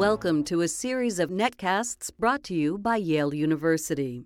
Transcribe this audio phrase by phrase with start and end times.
[0.00, 4.24] Welcome to a series of netcasts brought to you by Yale University.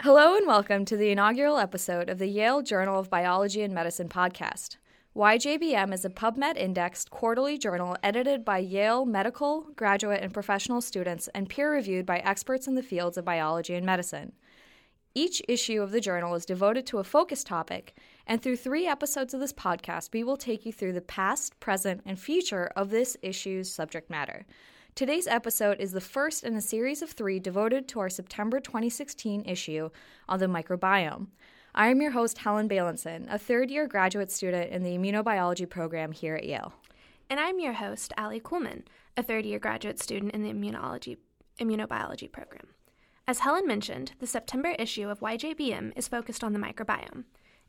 [0.00, 4.08] Hello, and welcome to the inaugural episode of the Yale Journal of Biology and Medicine
[4.08, 4.76] podcast.
[5.16, 11.28] YJBM is a PubMed indexed quarterly journal edited by Yale medical, graduate, and professional students
[11.34, 14.30] and peer reviewed by experts in the fields of biology and medicine.
[15.16, 19.34] Each issue of the journal is devoted to a focus topic, and through three episodes
[19.34, 23.16] of this podcast, we will take you through the past, present, and future of this
[23.20, 24.46] issue's subject matter.
[24.98, 29.44] Today's episode is the first in a series of three devoted to our September 2016
[29.44, 29.90] issue
[30.28, 31.28] on the microbiome.
[31.72, 36.10] I am your host, Helen Balanson, a third year graduate student in the immunobiology program
[36.10, 36.72] here at Yale.
[37.30, 41.18] And I'm your host, Allie Kuhlman, a third year graduate student in the immunology,
[41.60, 42.66] immunobiology program.
[43.24, 47.22] As Helen mentioned, the September issue of YJBM is focused on the microbiome.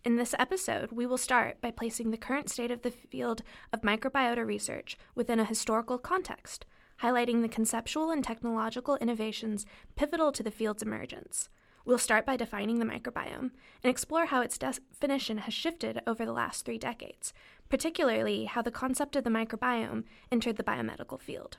[0.03, 3.81] In this episode, we will start by placing the current state of the field of
[3.81, 6.65] microbiota research within a historical context,
[7.01, 11.49] highlighting the conceptual and technological innovations pivotal to the field's emergence.
[11.85, 13.51] We'll start by defining the microbiome
[13.83, 17.33] and explore how its definition has shifted over the last three decades,
[17.69, 21.57] particularly how the concept of the microbiome entered the biomedical field.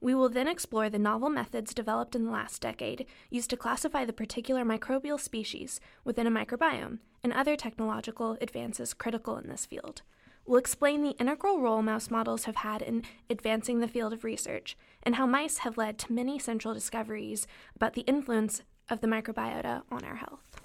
[0.00, 4.06] We will then explore the novel methods developed in the last decade used to classify
[4.06, 10.00] the particular microbial species within a microbiome and other technological advances critical in this field.
[10.50, 14.76] We'll explain the integral role mouse models have had in advancing the field of research
[15.04, 19.82] and how mice have led to many central discoveries about the influence of the microbiota
[19.92, 20.60] on our health.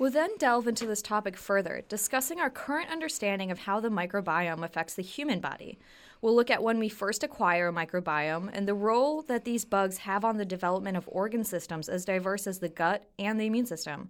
[0.00, 4.64] We'll then delve into this topic further, discussing our current understanding of how the microbiome
[4.64, 5.78] affects the human body.
[6.20, 9.98] We'll look at when we first acquire a microbiome and the role that these bugs
[9.98, 13.66] have on the development of organ systems as diverse as the gut and the immune
[13.66, 14.08] system.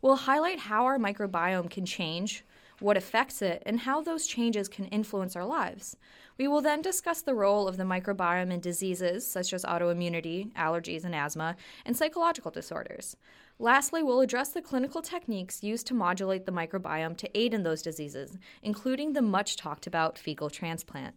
[0.00, 2.42] We'll highlight how our microbiome can change,
[2.80, 5.96] what affects it, and how those changes can influence our lives.
[6.38, 11.04] We will then discuss the role of the microbiome in diseases such as autoimmunity, allergies,
[11.04, 13.16] and asthma, and psychological disorders.
[13.58, 17.82] Lastly, we'll address the clinical techniques used to modulate the microbiome to aid in those
[17.82, 21.14] diseases, including the much talked about fecal transplant.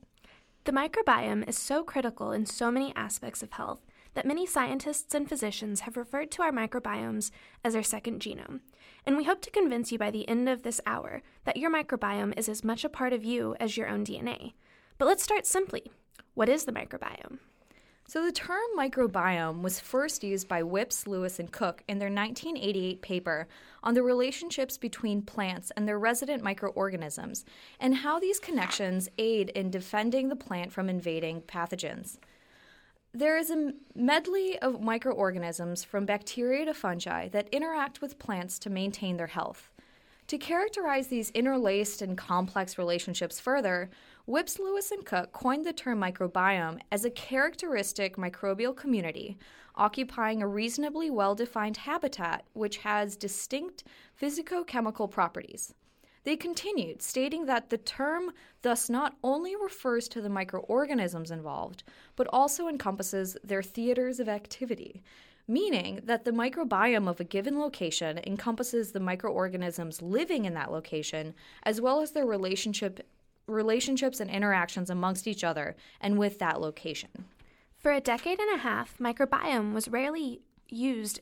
[0.66, 3.82] The microbiome is so critical in so many aspects of health
[4.16, 7.32] that many scientists and physicians have referred to our microbiomes
[7.64, 8.62] as our second genome.
[9.06, 12.34] And we hope to convince you by the end of this hour that your microbiome
[12.38, 14.54] is as much a part of you as your own DNA.
[14.98, 15.92] But let's start simply.
[16.34, 17.38] What is the microbiome?
[18.08, 23.02] So, the term microbiome was first used by Whipps, Lewis, and Cook in their 1988
[23.02, 23.48] paper
[23.84, 27.46] on the relationships between plants and their resident microorganisms
[27.80, 32.20] and how these connections aid in defending the plant from invading pathogens.
[33.16, 38.70] There is a medley of microorganisms from bacteria to fungi that interact with plants to
[38.70, 39.72] maintain their health.
[40.28, 43.90] To characterize these interlaced and complex relationships further,
[44.26, 49.38] Whipps Lewis, and Cook coined the term microbiome as a characteristic microbial community
[49.76, 53.86] occupying a reasonably well defined habitat which has distinct
[54.22, 55.74] physicochemical properties.
[56.26, 58.32] They continued, stating that the term
[58.64, 61.84] thus not only refers to the microorganisms involved,
[62.16, 65.04] but also encompasses their theaters of activity,
[65.48, 71.36] meaning that the microbiome of a given location encompasses the microorganisms living in that location,
[71.62, 73.06] as well as their relationship
[73.48, 77.26] relationships and interactions amongst each other and with that location.
[77.78, 81.22] For a decade and a half, microbiome was rarely used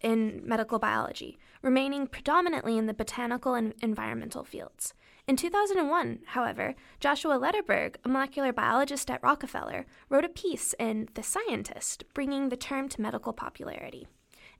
[0.00, 4.92] in medical biology, remaining predominantly in the botanical and environmental fields.
[5.26, 11.22] In 2001, however, Joshua Lederberg, a molecular biologist at Rockefeller, wrote a piece in The
[11.22, 14.06] Scientist, bringing the term to medical popularity.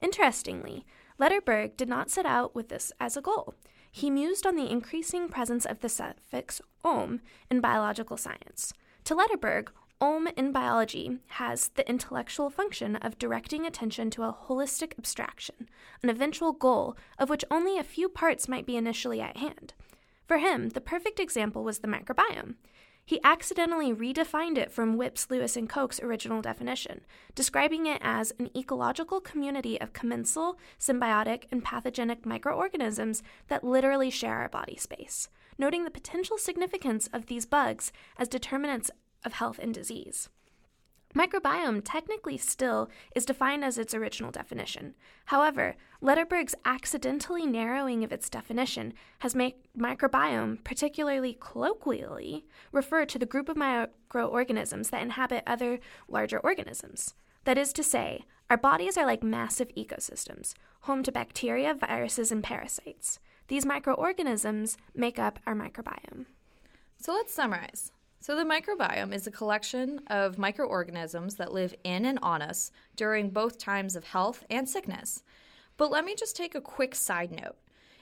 [0.01, 0.83] Interestingly,
[1.19, 3.53] Lederberg did not set out with this as a goal.
[3.91, 8.73] He mused on the increasing presence of the suffix "ome" in biological science.
[9.03, 9.69] To Lederberg,
[10.01, 15.69] "ome" in biology has the intellectual function of directing attention to a holistic abstraction,
[16.03, 19.73] an eventual goal of which only a few parts might be initially at hand.
[20.27, 22.55] For him, the perfect example was the microbiome.
[23.07, 27.01] He accidentally redefined it from Whipps, Lewis, and Cook's original definition,
[27.35, 34.39] describing it as an ecological community of commensal, symbiotic, and pathogenic microorganisms that literally share
[34.39, 35.29] our body space,
[35.59, 38.89] noting the potential significance of these bugs as determinants
[39.25, 40.29] of health and disease.
[41.15, 44.95] Microbiome technically still is defined as its original definition.
[45.27, 53.25] However, Lederberg's accidentally narrowing of its definition has made microbiome, particularly colloquially, refer to the
[53.25, 55.79] group of microorganisms that inhabit other
[56.09, 57.15] larger organisms.
[57.45, 62.43] That is to say, our bodies are like massive ecosystems, home to bacteria, viruses, and
[62.43, 63.19] parasites.
[63.47, 66.25] These microorganisms make up our microbiome.
[66.97, 67.93] So let's summarize.
[68.25, 73.29] So, the microbiome is a collection of microorganisms that live in and on us during
[73.29, 75.21] both times of health and sickness.
[75.77, 77.55] But let me just take a quick side note.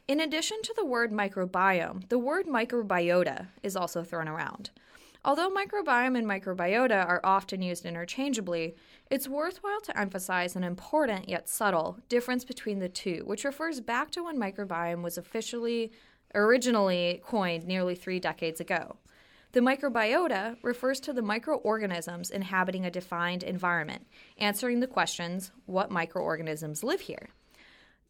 [0.08, 4.70] In addition to the word microbiome, the word microbiota is also thrown around.
[5.26, 8.76] Although microbiome and microbiota are often used interchangeably,
[9.12, 14.10] it's worthwhile to emphasize an important yet subtle difference between the two, which refers back
[14.12, 15.92] to when microbiome was officially
[16.34, 18.96] originally coined nearly three decades ago.
[19.54, 24.08] The microbiota refers to the microorganisms inhabiting a defined environment,
[24.40, 27.30] answering the questions what microorganisms live here?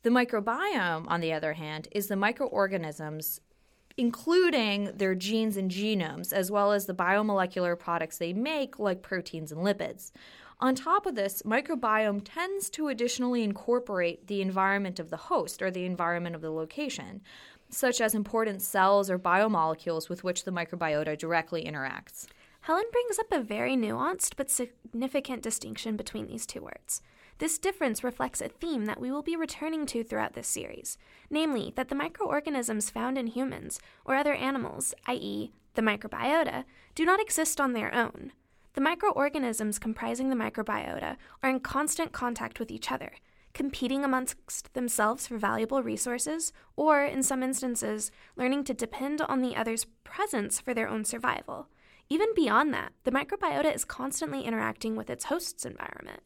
[0.04, 3.42] The microbiome, on the other hand, is the microorganisms,
[3.98, 9.52] including their genes and genomes, as well as the biomolecular products they make, like proteins
[9.52, 10.14] and lipids.
[10.62, 15.70] On top of this, microbiome tends to additionally incorporate the environment of the host or
[15.70, 17.22] the environment of the location,
[17.74, 22.28] such as important cells or biomolecules with which the microbiota directly interacts.
[22.62, 27.02] Helen brings up a very nuanced but significant distinction between these two words.
[27.40, 30.98] This difference reflects a theme that we will be returning to throughout this series,
[31.30, 36.64] namely that the microorganisms found in humans or other animals, i.e., the microbiota,
[36.96, 38.32] do not exist on their own.
[38.76, 43.14] The microorganisms comprising the microbiota are in constant contact with each other,
[43.54, 49.56] competing amongst themselves for valuable resources, or, in some instances, learning to depend on the
[49.56, 51.68] other's presence for their own survival.
[52.10, 56.22] Even beyond that, the microbiota is constantly interacting with its host's environment.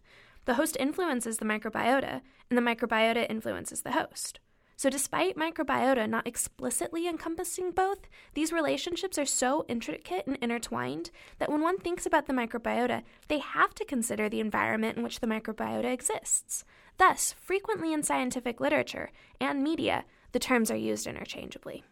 [0.45, 4.39] The host influences the microbiota, and the microbiota influences the host.
[4.79, 11.09] So, despite microbiota not explicitly encompassing both, these relationships are so intricate and intertwined
[11.39, 15.19] that when one thinks about the microbiota, they have to consider the environment in which
[15.19, 16.63] the microbiota exists.
[16.97, 21.83] Thus, frequently in scientific literature and media, the terms are used interchangeably.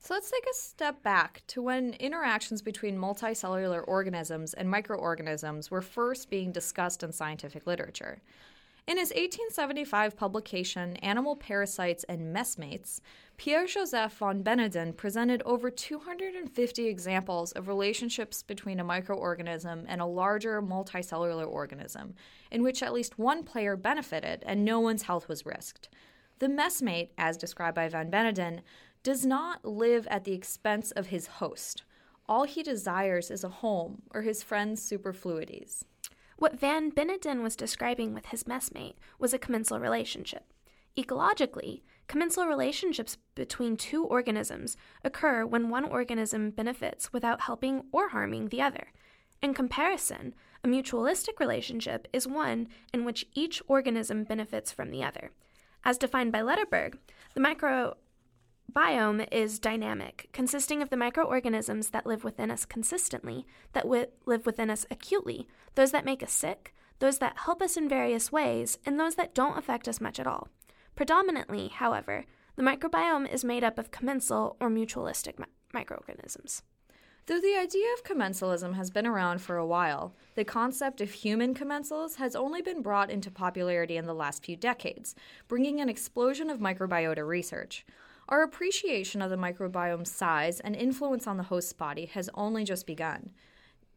[0.00, 5.82] So let's take a step back to when interactions between multicellular organisms and microorganisms were
[5.82, 8.22] first being discussed in scientific literature.
[8.86, 13.00] In his 1875 publication, Animal Parasites and Messmates,
[13.38, 20.06] Pierre Joseph von Beneden presented over 250 examples of relationships between a microorganism and a
[20.06, 22.14] larger multicellular organism,
[22.50, 25.88] in which at least one player benefited and no one's health was risked.
[26.40, 28.62] The messmate, as described by Van Beneden,
[29.04, 31.84] does not live at the expense of his host.
[32.28, 35.84] All he desires is a home or his friend's superfluities.
[36.38, 40.52] What Van Beneden was describing with his messmate was a commensal relationship.
[40.96, 48.48] Ecologically, commensal relationships between two organisms occur when one organism benefits without helping or harming
[48.48, 48.88] the other.
[49.40, 50.34] In comparison,
[50.64, 55.30] a mutualistic relationship is one in which each organism benefits from the other.
[55.84, 56.98] As defined by Lederberg,
[57.34, 57.96] the micro
[58.72, 64.44] biome is dynamic, consisting of the microorganisms that live within us consistently, that wi- live
[64.44, 68.78] within us acutely, those that make us sick, those that help us in various ways,
[68.84, 70.48] and those that don't affect us much at all.
[70.98, 72.24] Predominantly, however,
[72.56, 76.64] the microbiome is made up of commensal or mutualistic mi- microorganisms.
[77.26, 81.54] Though the idea of commensalism has been around for a while, the concept of human
[81.54, 85.14] commensals has only been brought into popularity in the last few decades,
[85.46, 87.86] bringing an explosion of microbiota research.
[88.28, 92.88] Our appreciation of the microbiome's size and influence on the host's body has only just
[92.88, 93.30] begun.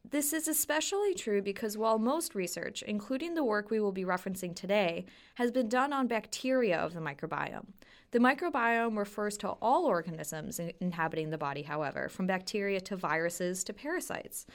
[0.10, 4.55] This is especially true because while most research, including the work we will be referencing
[4.55, 5.05] today,
[5.36, 7.67] has been done on bacteria of the microbiome,
[8.12, 13.74] the microbiome refers to all organisms inhabiting the body, however, from bacteria to viruses to
[13.74, 14.46] parasites.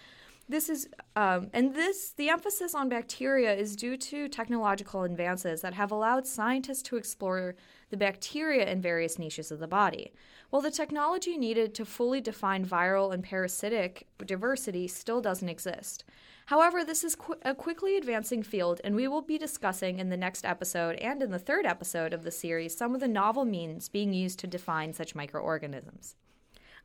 [0.48, 5.74] This is, um, and this, the emphasis on bacteria is due to technological advances that
[5.74, 7.56] have allowed scientists to explore
[7.90, 10.12] the bacteria in various niches of the body.
[10.50, 16.04] While the technology needed to fully define viral and parasitic diversity still doesn't exist.
[16.46, 20.16] However, this is qu- a quickly advancing field, and we will be discussing in the
[20.16, 23.88] next episode and in the third episode of the series some of the novel means
[23.88, 26.14] being used to define such microorganisms.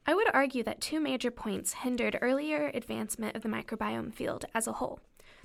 [0.08, 4.66] I would argue that two major points hindered earlier advancement of the microbiome field as
[4.66, 5.00] a whole.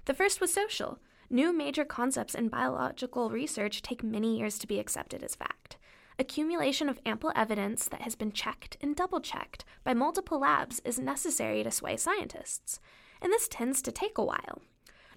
[0.06, 0.98] The first was social.
[1.28, 5.75] New major concepts in biological research take many years to be accepted as fact.
[6.18, 10.98] Accumulation of ample evidence that has been checked and double checked by multiple labs is
[10.98, 12.80] necessary to sway scientists,
[13.20, 14.62] and this tends to take a while.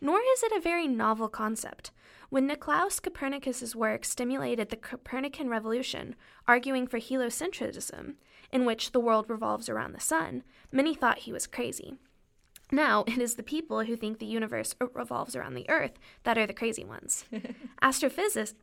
[0.02, 1.92] Nor is it a very novel concept.
[2.30, 6.16] When Nicolaus Copernicus's work stimulated the Copernican revolution,
[6.48, 8.16] arguing for heliocentrism,
[8.52, 11.98] in which the world revolves around the sun, many thought he was crazy.
[12.72, 16.46] Now, it is the people who think the universe revolves around the earth that are
[16.46, 17.26] the crazy ones.
[17.82, 18.54] Astrophysics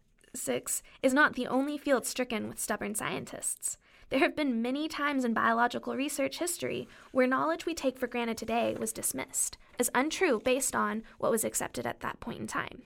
[1.02, 3.78] is not the only field stricken with stubborn scientists.
[4.08, 8.36] There have been many times in biological research history where knowledge we take for granted
[8.36, 12.82] today was dismissed as untrue based on what was accepted at that point in time.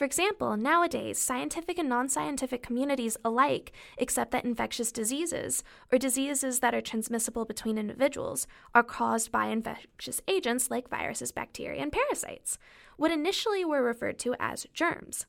[0.00, 6.60] For example, nowadays, scientific and non scientific communities alike accept that infectious diseases, or diseases
[6.60, 12.58] that are transmissible between individuals, are caused by infectious agents like viruses, bacteria, and parasites,
[12.96, 15.26] what initially were referred to as germs.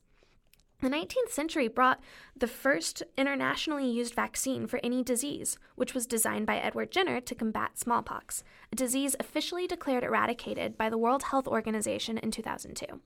[0.82, 2.00] The 19th century brought
[2.36, 7.36] the first internationally used vaccine for any disease, which was designed by Edward Jenner to
[7.36, 13.00] combat smallpox, a disease officially declared eradicated by the World Health Organization in 2002.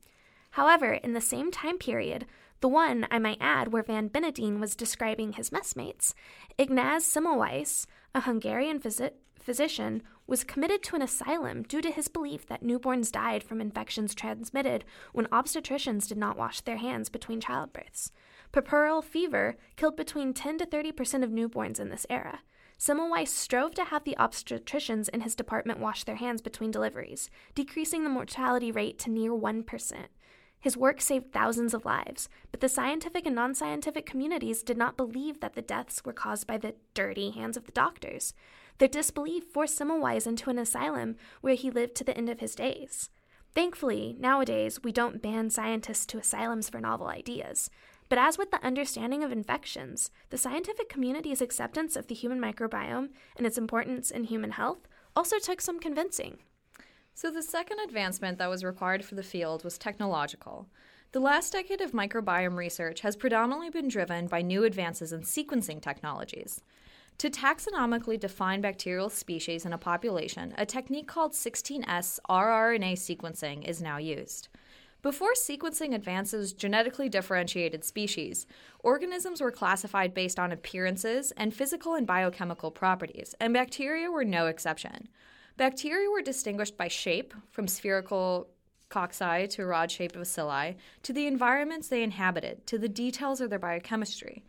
[0.52, 2.24] However, in the same time period,
[2.62, 6.14] the one, I might add, where Van Beneden was describing his messmates,
[6.56, 12.46] Ignaz Semmelweis, a Hungarian phys- physician, was committed to an asylum due to his belief
[12.46, 18.10] that newborns died from infections transmitted when obstetricians did not wash their hands between childbirths.
[18.52, 22.40] Puerperal fever killed between 10 to 30 percent of newborns in this era.
[22.78, 28.04] Semmelweis strove to have the obstetricians in his department wash their hands between deliveries, decreasing
[28.04, 29.94] the mortality rate to near 1%.
[30.60, 34.96] His work saved thousands of lives, but the scientific and non scientific communities did not
[34.96, 38.34] believe that the deaths were caused by the dirty hands of the doctors.
[38.78, 42.54] Their disbelief forced Semmelweis into an asylum where he lived to the end of his
[42.54, 43.10] days.
[43.54, 47.70] Thankfully, nowadays, we don't ban scientists to asylums for novel ideas.
[48.08, 53.08] But as with the understanding of infections, the scientific community's acceptance of the human microbiome
[53.36, 56.38] and its importance in human health also took some convincing.
[57.14, 60.68] So, the second advancement that was required for the field was technological.
[61.12, 65.80] The last decade of microbiome research has predominantly been driven by new advances in sequencing
[65.80, 66.60] technologies.
[67.18, 73.80] To taxonomically define bacterial species in a population, a technique called 16S rRNA sequencing is
[73.80, 74.48] now used.
[75.00, 78.46] Before sequencing advances genetically differentiated species,
[78.80, 84.46] organisms were classified based on appearances and physical and biochemical properties, and bacteria were no
[84.46, 85.08] exception.
[85.56, 88.48] Bacteria were distinguished by shape, from spherical
[88.90, 93.58] cocci to rod shaped bacilli, to the environments they inhabited, to the details of their
[93.58, 94.44] biochemistry.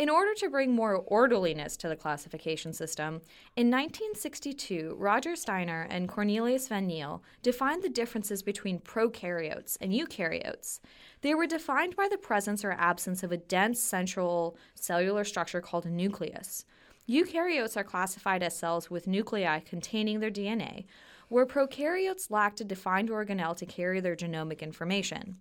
[0.00, 3.20] In order to bring more orderliness to the classification system,
[3.54, 10.80] in 1962, Roger Stanier and Cornelius van Niel defined the differences between prokaryotes and eukaryotes.
[11.20, 15.84] They were defined by the presence or absence of a dense central cellular structure called
[15.84, 16.64] a nucleus.
[17.06, 20.86] Eukaryotes are classified as cells with nuclei containing their DNA,
[21.28, 25.36] where prokaryotes lacked a defined organelle to carry their genomic information.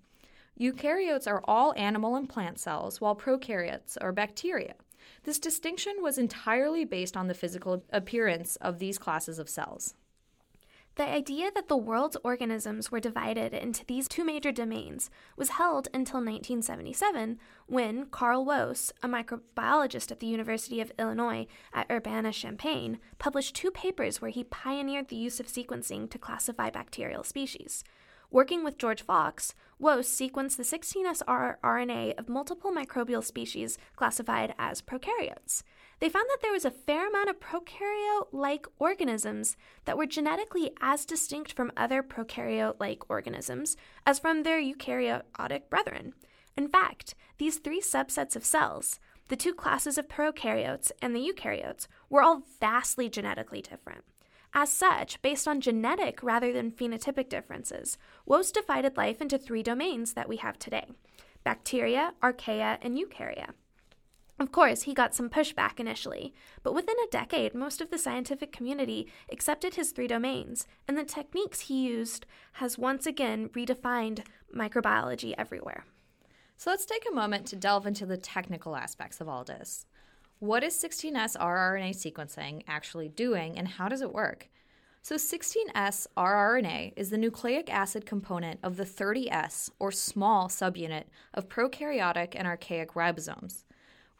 [0.59, 4.75] Eukaryotes are all animal and plant cells, while prokaryotes are bacteria.
[5.23, 9.95] This distinction was entirely based on the physical appearance of these classes of cells.
[10.95, 15.87] The idea that the world's organisms were divided into these two major domains was held
[15.93, 22.99] until 1977 when Carl Woese, a microbiologist at the University of Illinois at Urbana Champaign,
[23.17, 27.85] published two papers where he pioneered the use of sequencing to classify bacterial species.
[28.31, 34.83] Working with George Fox, Woese sequenced the 16S rRNA of multiple microbial species classified as
[34.83, 35.63] prokaryotes.
[35.99, 40.69] They found that there was a fair amount of prokaryote like organisms that were genetically
[40.79, 46.13] as distinct from other prokaryote like organisms as from their eukaryotic brethren.
[46.55, 51.87] In fact, these three subsets of cells, the two classes of prokaryotes and the eukaryotes,
[52.11, 54.03] were all vastly genetically different.
[54.53, 60.13] As such, based on genetic rather than phenotypic differences, Woese divided life into three domains
[60.13, 60.87] that we have today
[61.43, 63.51] bacteria, archaea, and eukarya.
[64.39, 68.51] Of course, he got some pushback initially, but within a decade, most of the scientific
[68.51, 74.25] community accepted his three domains, and the techniques he used has once again redefined
[74.55, 75.85] microbiology everywhere.
[76.55, 79.85] So let's take a moment to delve into the technical aspects of all this.
[80.39, 84.47] What is 16S rRNA sequencing actually doing and how does it work?
[85.01, 91.49] So, 16S rRNA is the nucleic acid component of the 30S, or small subunit, of
[91.49, 93.65] prokaryotic and archaic ribosomes.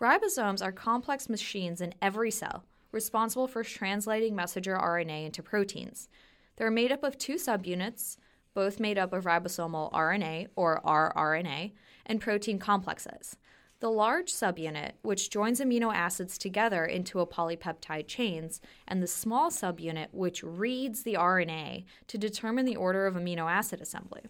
[0.02, 6.10] Ribosomes are complex machines in every cell, responsible for translating messenger RNA into proteins.
[6.58, 8.18] They're made up of two subunits,
[8.54, 11.72] both made up of ribosomal RNA, or rRNA,
[12.06, 13.38] and protein complexes.
[13.80, 19.50] The large subunit, which joins amino acids together into a polypeptide chains, and the small
[19.50, 24.24] subunit, which reads the RNA to determine the order of amino acid assembly.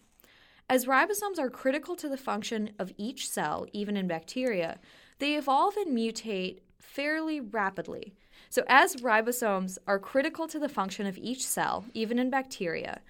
[0.69, 4.77] As ribosomes are critical to the function of each cell, even in bacteria,
[5.17, 8.13] they evolve and mutate fairly rapidly.
[8.51, 13.01] So, as ribosomes are critical to the function of each cell, even in bacteria,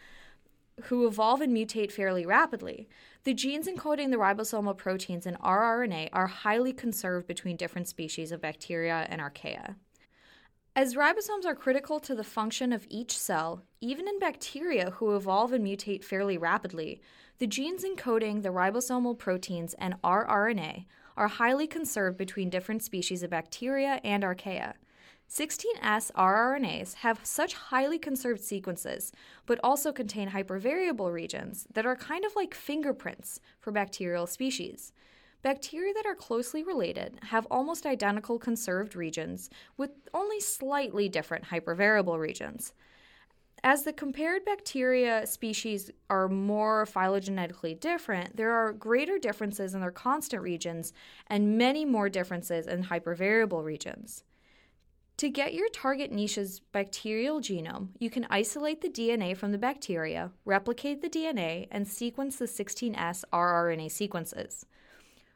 [0.83, 2.87] who evolve and mutate fairly rapidly,
[3.23, 8.41] the genes encoding the ribosomal proteins in rRNA are highly conserved between different species of
[8.41, 9.75] bacteria and archaea.
[10.75, 15.51] As ribosomes are critical to the function of each cell, even in bacteria who evolve
[15.51, 17.01] and mutate fairly rapidly,
[17.39, 20.85] the genes encoding the ribosomal proteins and rRNA
[21.17, 24.75] are highly conserved between different species of bacteria and archaea.
[25.29, 29.11] 16S rRNAs have such highly conserved sequences,
[29.45, 34.91] but also contain hypervariable regions that are kind of like fingerprints for bacterial species.
[35.43, 42.17] Bacteria that are closely related have almost identical conserved regions with only slightly different hypervariable
[42.17, 42.73] regions.
[43.63, 49.91] As the compared bacteria species are more phylogenetically different, there are greater differences in their
[49.91, 50.91] constant regions
[51.27, 54.23] and many more differences in hypervariable regions.
[55.19, 60.31] To get your target niche's bacterial genome, you can isolate the DNA from the bacteria,
[60.45, 64.65] replicate the DNA, and sequence the 16S rRNA sequences.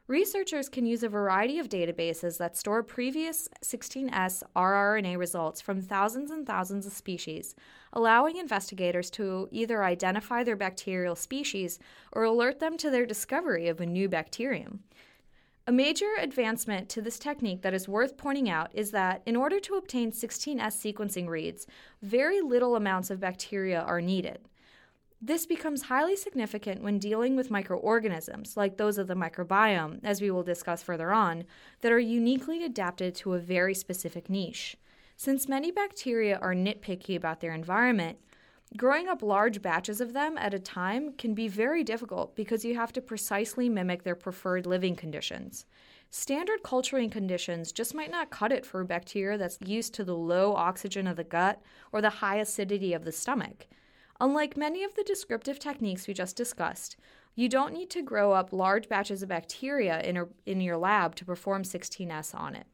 [0.06, 6.30] Researchers can use a variety of databases that store previous 16S rRNA results from thousands
[6.30, 7.54] and thousands of species,
[7.92, 11.78] allowing investigators to either identify their bacterial species
[12.10, 14.82] or alert them to their discovery of a new bacterium.
[15.66, 19.58] A major advancement to this technique that is worth pointing out is that in order
[19.60, 21.66] to obtain 16S sequencing reads,
[22.02, 24.40] very little amounts of bacteria are needed.
[25.22, 30.30] This becomes highly significant when dealing with microorganisms, like those of the microbiome, as we
[30.30, 31.44] will discuss further on,
[31.80, 34.76] that are uniquely adapted to a very specific niche.
[35.16, 38.18] Since many bacteria are nitpicky about their environment,
[38.76, 42.74] Growing up large batches of them at a time can be very difficult because you
[42.74, 45.64] have to precisely mimic their preferred living conditions.
[46.10, 50.16] Standard culturing conditions just might not cut it for a bacteria that's used to the
[50.16, 53.66] low oxygen of the gut or the high acidity of the stomach.
[54.20, 56.96] Unlike many of the descriptive techniques we just discussed,
[57.34, 61.14] you don't need to grow up large batches of bacteria in, a, in your lab
[61.16, 62.66] to perform 16S on it.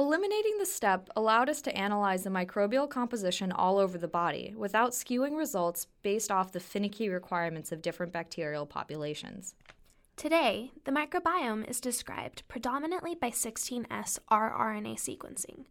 [0.00, 4.92] Eliminating the step allowed us to analyze the microbial composition all over the body without
[4.92, 9.56] skewing results based off the finicky requirements of different bacterial populations.
[10.14, 15.64] Today, the microbiome is described predominantly by 16S rRNA sequencing.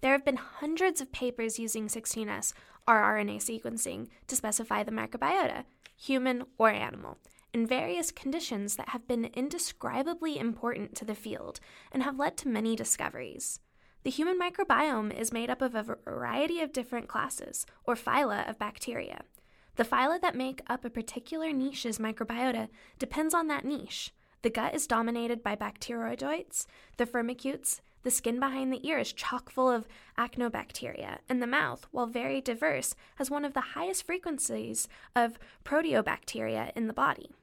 [0.00, 2.54] There have been hundreds of papers using 16S
[2.88, 5.62] rRNA sequencing to specify the microbiota,
[5.96, 7.18] human or animal,
[7.54, 11.60] in various conditions that have been indescribably important to the field
[11.92, 13.60] and have led to many discoveries.
[14.08, 18.58] The human microbiome is made up of a variety of different classes, or phyla, of
[18.58, 19.20] bacteria.
[19.76, 22.68] The phyla that make up a particular niche's microbiota
[22.98, 24.14] depends on that niche.
[24.40, 26.64] The gut is dominated by bacteroidetes,
[26.96, 31.86] the firmicutes, the skin behind the ear is chock full of actinobacteria, and the mouth,
[31.90, 37.34] while very diverse, has one of the highest frequencies of proteobacteria in the body.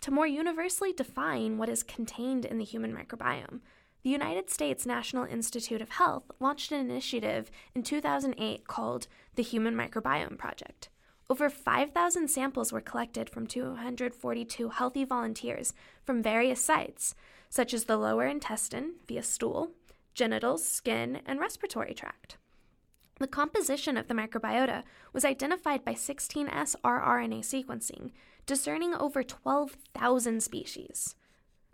[0.00, 3.60] To more universally define what is contained in the human microbiome,
[4.04, 9.74] the United States National Institute of Health launched an initiative in 2008 called the Human
[9.74, 10.90] Microbiome Project.
[11.30, 15.72] Over 5,000 samples were collected from 242 healthy volunteers
[16.04, 17.14] from various sites,
[17.48, 19.70] such as the lower intestine via stool,
[20.12, 22.36] genitals, skin, and respiratory tract.
[23.20, 24.82] The composition of the microbiota
[25.14, 28.10] was identified by 16S rRNA sequencing,
[28.44, 31.14] discerning over 12,000 species.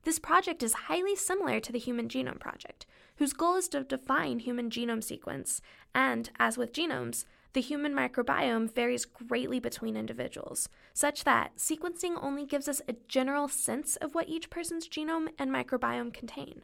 [0.02, 2.86] This project is highly similar to the Human Genome Project,
[3.16, 5.60] whose goal is to define human genome sequence,
[5.94, 12.46] and, as with genomes, the human microbiome varies greatly between individuals, such that sequencing only
[12.46, 16.62] gives us a general sense of what each person's genome and microbiome contain.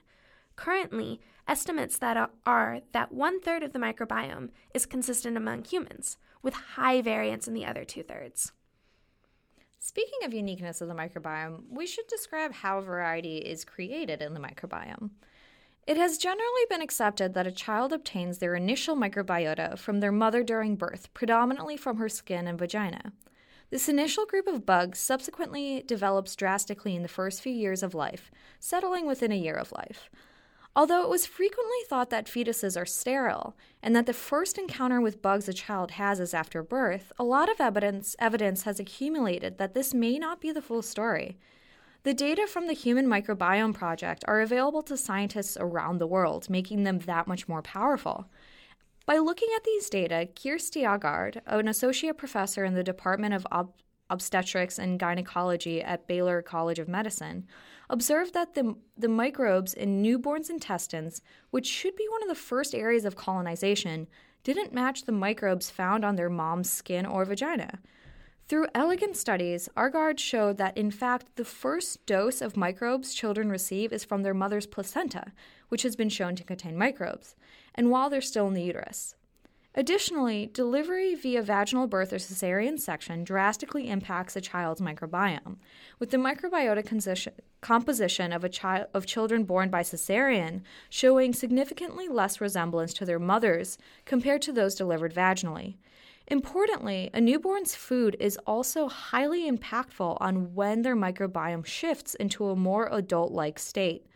[0.54, 6.54] Currently, estimates that are that one third of the microbiome is consistent among humans, with
[6.54, 8.52] high variance in the other two thirds.
[9.86, 14.40] Speaking of uniqueness of the microbiome, we should describe how variety is created in the
[14.40, 15.10] microbiome.
[15.86, 20.42] It has generally been accepted that a child obtains their initial microbiota from their mother
[20.42, 23.12] during birth, predominantly from her skin and vagina.
[23.70, 28.32] This initial group of bugs subsequently develops drastically in the first few years of life,
[28.58, 30.10] settling within a year of life.
[30.76, 35.22] Although it was frequently thought that fetuses are sterile and that the first encounter with
[35.22, 39.72] bugs a child has is after birth, a lot of evidence, evidence has accumulated that
[39.72, 41.38] this may not be the full story.
[42.02, 46.84] The data from the Human Microbiome Project are available to scientists around the world, making
[46.84, 48.26] them that much more powerful.
[49.06, 53.72] By looking at these data, Kjersti Aagaard, an associate professor in the Department of Ob-
[54.10, 57.46] Obstetrics and Gynecology at Baylor College of Medicine,
[57.90, 62.74] observed that the, the microbes in newborns' intestines, which should be one of the first
[62.74, 64.06] areas of colonization,
[64.44, 67.80] didn't match the microbes found on their mom's skin or vagina.
[68.48, 73.92] Through elegant studies, Aagaard showed that in fact the first dose of microbes children receive
[73.92, 75.32] is from their mother's placenta,
[75.68, 77.34] which has been shown to contain microbes.
[77.74, 79.15] and while they're still in the uterus.
[79.78, 85.56] Additionally, delivery via vaginal birth or cesarean section drastically impacts a child's microbiome.
[85.98, 86.82] With the microbiota
[87.60, 93.18] composition of, a child, of children born by cesarean showing significantly less resemblance to their
[93.18, 95.76] mothers compared to those delivered vaginally.
[96.28, 102.56] Importantly, a newborn's food is also highly impactful on when their microbiome shifts into a
[102.56, 104.06] more adult like state.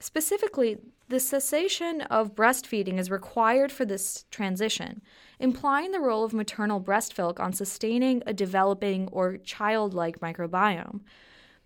[0.00, 5.02] Specifically, the cessation of breastfeeding is required for this transition,
[5.38, 11.00] implying the role of maternal breast milk on sustaining a developing or childlike microbiome.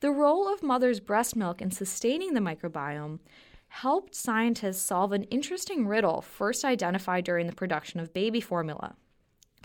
[0.00, 3.20] The role of mother's breast milk in sustaining the microbiome
[3.68, 8.96] helped scientists solve an interesting riddle first identified during the production of baby formula.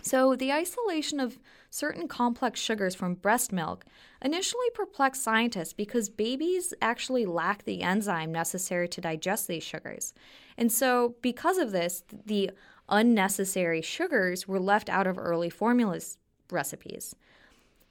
[0.04, 1.38] So, the isolation of
[1.70, 3.86] certain complex sugars from breast milk
[4.20, 10.12] initially perplexed scientists because babies actually lack the enzyme necessary to digest these sugars.
[10.58, 12.50] And so, because of this, the
[12.90, 16.18] unnecessary sugars were left out of early formulas
[16.50, 17.16] recipes.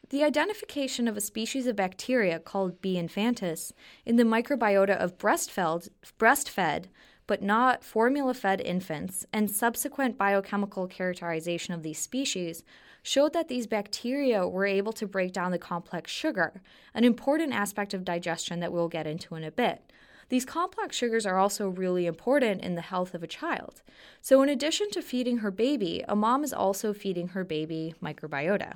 [0.10, 2.94] The identification of a species of bacteria called B.
[2.96, 3.72] infantis
[4.06, 6.86] in the microbiota of breastfed, breastfed
[7.34, 12.64] but not formula fed infants, and subsequent biochemical characterization of these species
[13.02, 16.62] showed that these bacteria were able to break down the complex sugar,
[16.94, 19.92] an important aspect of digestion that we'll get into in a bit.
[20.30, 23.82] These complex sugars are also really important in the health of a child.
[24.22, 28.74] So, in addition to feeding her baby, a mom is also feeding her baby microbiota.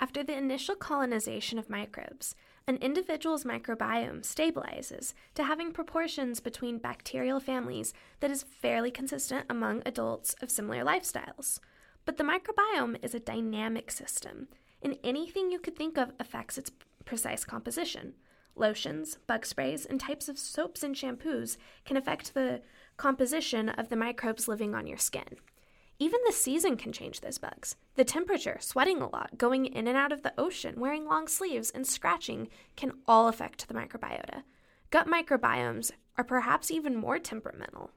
[0.00, 2.34] After the initial colonization of microbes,
[2.66, 9.82] an individual's microbiome stabilizes to having proportions between bacterial families that is fairly consistent among
[9.84, 11.60] adults of similar lifestyles.
[12.06, 14.48] But the microbiome is a dynamic system,
[14.82, 16.70] and anything you could think of affects its
[17.04, 18.14] precise composition.
[18.56, 22.62] Lotions, bug sprays, and types of soaps and shampoos can affect the
[22.96, 25.36] composition of the microbes living on your skin.
[25.98, 27.76] Even the season can change those bugs.
[27.94, 31.70] The temperature, sweating a lot, going in and out of the ocean, wearing long sleeves,
[31.70, 34.42] and scratching can all affect the microbiota.
[34.90, 37.90] Gut microbiomes are perhaps even more temperamental.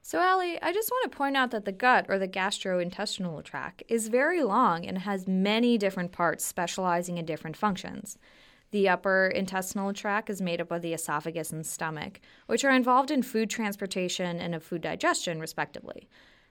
[0.00, 3.82] So, Allie, I just want to point out that the gut, or the gastrointestinal tract,
[3.88, 8.16] is very long and has many different parts specializing in different functions.
[8.70, 13.10] The upper intestinal tract is made up of the esophagus and stomach, which are involved
[13.10, 16.08] in food transportation and of food digestion, respectively.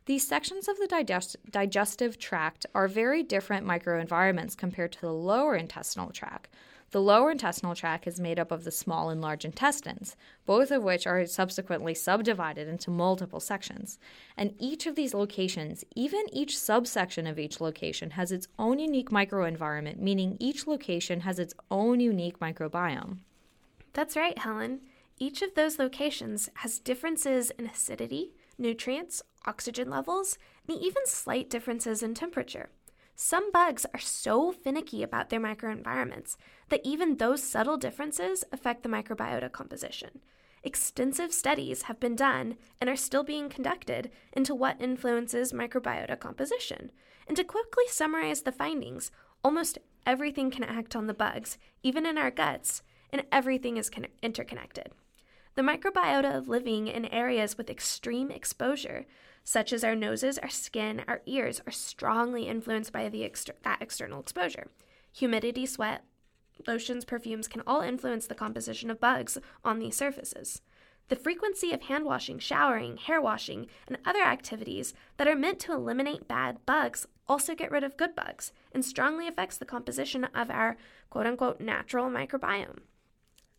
[0.08, 5.54] These sections of the digest- digestive tract are very different microenvironments compared to the lower
[5.54, 6.50] intestinal tract.
[6.92, 10.16] The lower intestinal tract is made up of the small and large intestines,
[10.46, 14.00] both of which are subsequently subdivided into multiple sections.
[14.38, 19.10] And each of these locations, even each subsection of each location, has its own unique
[19.10, 23.18] microenvironment, meaning each location has its own unique microbiome.
[23.92, 24.80] That's right, Helen.
[25.20, 32.04] Each of those locations has differences in acidity, nutrients, oxygen levels, and even slight differences
[32.04, 32.70] in temperature.
[33.16, 36.36] Some bugs are so finicky about their microenvironments
[36.70, 40.20] that even those subtle differences affect the microbiota composition.
[40.64, 46.92] Extensive studies have been done and are still being conducted into what influences microbiota composition.
[47.28, 49.10] And to quickly summarize the findings,
[49.44, 52.82] almost everything can act on the bugs, even in our guts,
[53.12, 54.92] and everything is con- interconnected.
[55.56, 59.06] The microbiota living in areas with extreme exposure,
[59.48, 63.82] such as our noses, our skin, our ears, are strongly influenced by the exter- that
[63.82, 64.68] external exposure.
[65.14, 66.04] Humidity, sweat,
[66.68, 70.62] lotions, perfumes can all influence the composition of bugs on these surfaces.
[71.08, 75.72] The frequency of hand washing, showering, hair washing, and other activities that are meant to
[75.72, 80.52] eliminate bad bugs also get rid of good bugs and strongly affects the composition of
[80.52, 80.76] our
[81.10, 82.80] quote unquote natural microbiome.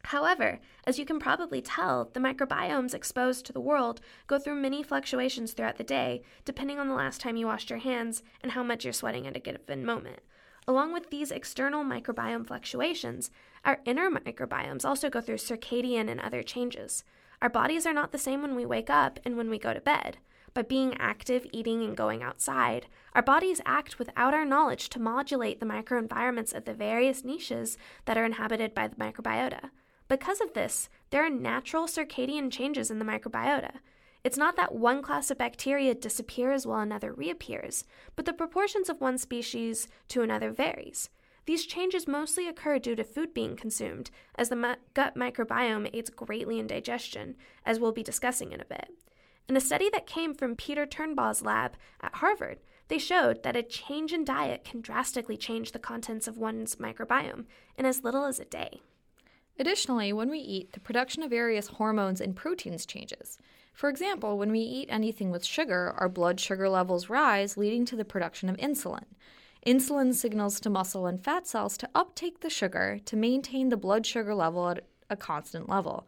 [0.05, 4.83] However, as you can probably tell, the microbiomes exposed to the world go through many
[4.83, 8.63] fluctuations throughout the day, depending on the last time you washed your hands and how
[8.63, 10.21] much you're sweating at a given moment.
[10.67, 13.31] Along with these external microbiome fluctuations,
[13.65, 17.05] our inner microbiomes also go through circadian and other changes.
[17.41, 19.81] Our bodies are not the same when we wake up and when we go to
[19.81, 20.19] bed.
[20.55, 25.61] By being active, eating, and going outside, our bodies act without our knowledge to modulate
[25.61, 29.71] the microenvironments of the various niches that are inhabited by the microbiota.
[30.09, 33.73] Because of this, there are natural circadian changes in the microbiota.
[34.25, 37.85] It's not that one class of bacteria disappears while another reappears,
[38.17, 41.11] but the proportions of one species to another varies.
[41.45, 46.59] These changes mostly occur due to food being consumed, as the gut microbiome aids greatly
[46.59, 48.91] in digestion, as we'll be discussing in a bit.
[49.49, 53.63] In a study that came from Peter Turnbaugh's lab at Harvard, they showed that a
[53.63, 57.45] change in diet can drastically change the contents of one's microbiome
[57.77, 58.83] in as little as a day.
[59.59, 63.39] Additionally, when we eat, the production of various hormones and proteins changes.
[63.73, 67.97] For example, when we eat anything with sugar, our blood sugar levels rise, leading to
[67.97, 69.05] the production of insulin.
[69.67, 74.07] Insulin signals to muscle and fat cells to uptake the sugar to maintain the blood
[74.07, 76.07] sugar level at a constant level.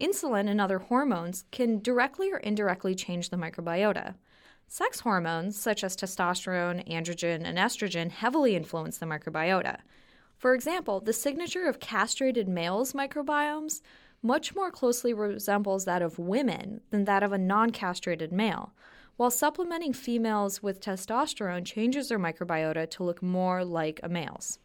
[0.00, 4.14] Insulin and other hormones can directly or indirectly change the microbiota.
[4.68, 9.78] Sex hormones, such as testosterone, androgen, and estrogen, heavily influence the microbiota.
[10.40, 13.82] For example, the signature of castrated males' microbiomes
[14.22, 18.72] much more closely resembles that of women than that of a non castrated male,
[19.18, 24.58] while supplementing females with testosterone changes their microbiota to look more like a male's.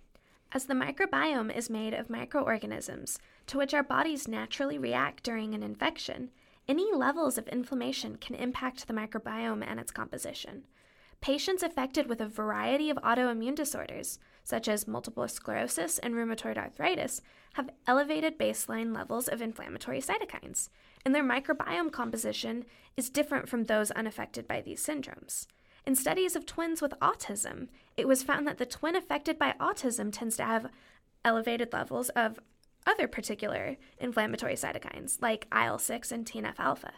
[0.53, 5.61] As the microbiome is made of microorganisms to which our bodies naturally react during an
[5.61, 6.29] infection,
[6.69, 10.63] any levels of inflammation can impact the microbiome and its composition.
[11.19, 17.21] Patients affected with a variety of autoimmune disorders, such as multiple sclerosis and rheumatoid arthritis,
[17.53, 20.69] have elevated baseline levels of inflammatory cytokines,
[21.03, 22.63] and their microbiome composition
[22.95, 25.47] is different from those unaffected by these syndromes.
[25.85, 30.11] In studies of twins with autism, it was found that the twin affected by autism
[30.11, 30.71] tends to have
[31.23, 32.39] elevated levels of
[32.85, 36.93] other particular inflammatory cytokines, like IL 6 and TNF alpha.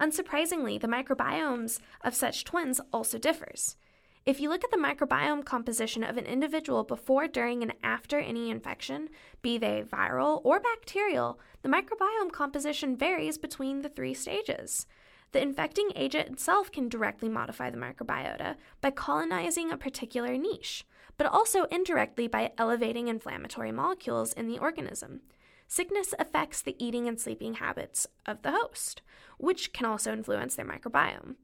[0.00, 3.76] Unsurprisingly, the microbiomes of such twins also differs.
[4.24, 8.50] If you look at the microbiome composition of an individual before, during, and after any
[8.50, 9.08] infection,
[9.42, 14.86] be they viral or bacterial, the microbiome composition varies between the three stages.
[15.32, 21.26] The infecting agent itself can directly modify the microbiota by colonizing a particular niche, but
[21.26, 25.22] also indirectly by elevating inflammatory molecules in the organism.
[25.66, 29.02] Sickness affects the eating and sleeping habits of the host,
[29.38, 31.34] which can also influence their microbiome.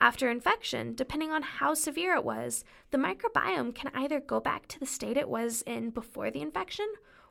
[0.00, 4.78] After infection, depending on how severe it was, the microbiome can either go back to
[4.78, 6.86] the state it was in before the infection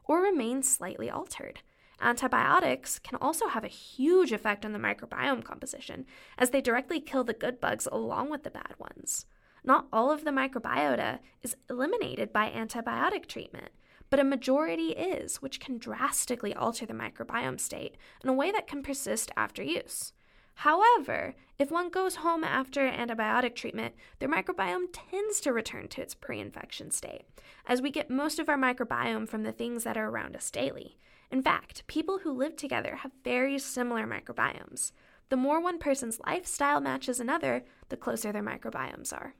[0.06, 1.60] or remain slightly altered.
[2.02, 6.06] Antibiotics can also have a huge effect on the microbiome composition,
[6.38, 9.26] as they directly kill the good bugs along with the bad ones.
[9.64, 13.70] Not all of the microbiota is eliminated by antibiotic treatment,
[14.10, 18.68] but a majority is, which can drastically alter the microbiome state in a way that
[18.68, 20.12] can persist after use.
[20.56, 26.16] However, if one goes home after antibiotic treatment, their microbiome tends to return to its
[26.16, 27.24] pre infection state,
[27.66, 30.98] as we get most of our microbiome from the things that are around us daily.
[31.32, 34.92] In fact, people who live together have very similar microbiomes.
[35.30, 39.34] The more one person's lifestyle matches another, the closer their microbiomes are.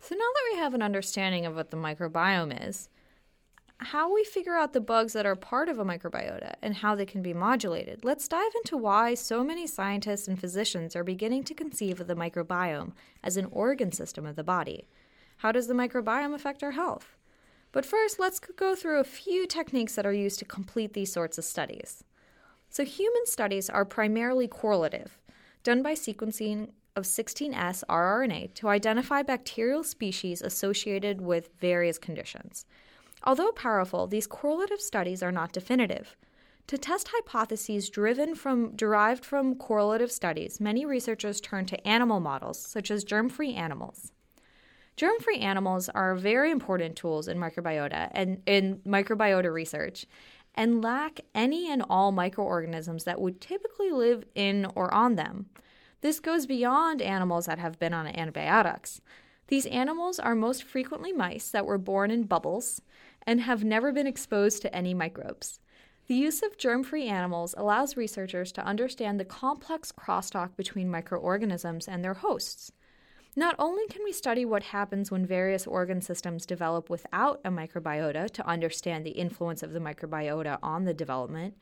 [0.00, 2.90] So now that we have an understanding of what the microbiome is,
[3.78, 7.06] how we figure out the bugs that are part of a microbiota and how they
[7.06, 11.54] can be modulated, let's dive into why so many scientists and physicians are beginning to
[11.54, 14.86] conceive of the microbiome as an organ system of the body.
[15.38, 17.16] How does the microbiome affect our health?
[17.72, 21.38] But first, let's go through a few techniques that are used to complete these sorts
[21.38, 22.04] of studies.
[22.70, 25.18] So, human studies are primarily correlative,
[25.64, 32.64] done by sequencing of 16S rRNA to identify bacterial species associated with various conditions.
[33.24, 36.16] Although powerful, these correlative studies are not definitive.
[36.68, 42.58] To test hypotheses driven from derived from correlative studies, many researchers turn to animal models
[42.58, 44.12] such as germ-free animals.
[44.96, 50.06] Germ-free animals are very important tools in microbiota and in microbiota research
[50.54, 55.46] and lack any and all microorganisms that would typically live in or on them.
[56.00, 59.00] This goes beyond animals that have been on antibiotics.
[59.48, 62.80] These animals are most frequently mice that were born in bubbles
[63.26, 65.60] and have never been exposed to any microbes.
[66.06, 71.88] The use of germ free animals allows researchers to understand the complex crosstalk between microorganisms
[71.88, 72.72] and their hosts.
[73.36, 78.30] Not only can we study what happens when various organ systems develop without a microbiota
[78.30, 81.54] to understand the influence of the microbiota on the development,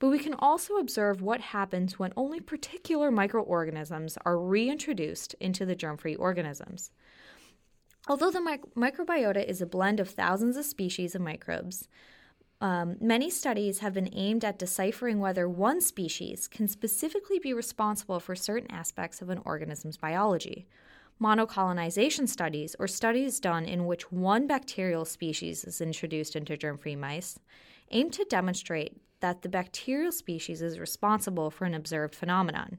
[0.00, 5.76] but we can also observe what happens when only particular microorganisms are reintroduced into the
[5.76, 6.90] germ free organisms.
[8.08, 11.88] Although the mic- microbiota is a blend of thousands of species of microbes,
[12.60, 18.20] um, many studies have been aimed at deciphering whether one species can specifically be responsible
[18.20, 20.66] for certain aspects of an organism's biology.
[21.20, 26.96] Monocolonization studies, or studies done in which one bacterial species is introduced into germ free
[26.96, 27.38] mice,
[27.90, 32.78] aim to demonstrate that the bacterial species is responsible for an observed phenomenon.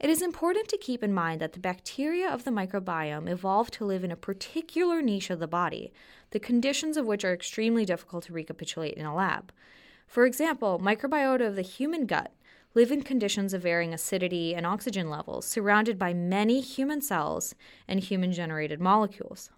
[0.00, 3.84] It is important to keep in mind that the bacteria of the microbiome evolved to
[3.84, 5.92] live in a particular niche of the body,
[6.30, 9.52] the conditions of which are extremely difficult to recapitulate in a lab.
[10.06, 12.32] For example, microbiota of the human gut
[12.74, 17.54] live in conditions of varying acidity and oxygen levels, surrounded by many human cells
[17.86, 19.50] and human generated molecules.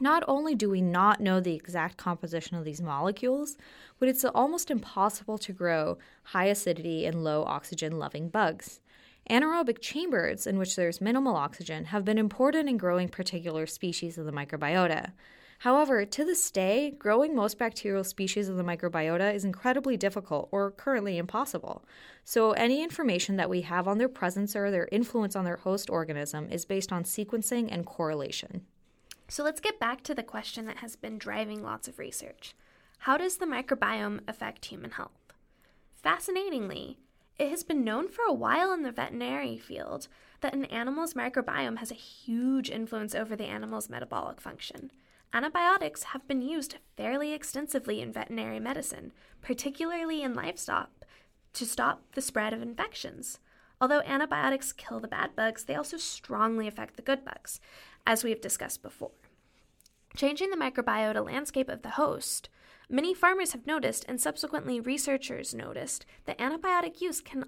[0.00, 3.56] Not only do we not know the exact composition of these molecules,
[3.98, 8.80] but it's almost impossible to grow high acidity and low oxygen loving bugs.
[9.30, 14.26] Anaerobic chambers, in which there's minimal oxygen, have been important in growing particular species of
[14.26, 15.12] the microbiota.
[15.62, 20.70] However, to this day, growing most bacterial species of the microbiota is incredibly difficult or
[20.70, 21.84] currently impossible.
[22.24, 25.90] So, any information that we have on their presence or their influence on their host
[25.90, 28.66] organism is based on sequencing and correlation.
[29.30, 32.54] So let's get back to the question that has been driving lots of research
[33.00, 35.32] How does the microbiome affect human health?
[36.02, 36.98] Fascinatingly,
[37.38, 40.08] it has been known for a while in the veterinary field
[40.40, 44.90] that an animal's microbiome has a huge influence over the animal's metabolic function.
[45.32, 50.90] Antibiotics have been used fairly extensively in veterinary medicine, particularly in livestock,
[51.52, 53.38] to stop the spread of infections.
[53.80, 57.60] Although antibiotics kill the bad bugs, they also strongly affect the good bugs,
[58.06, 59.12] as we have discussed before.
[60.16, 62.48] Changing the microbiota landscape of the host,
[62.88, 67.44] many farmers have noticed, and subsequently researchers noticed, that antibiotic use can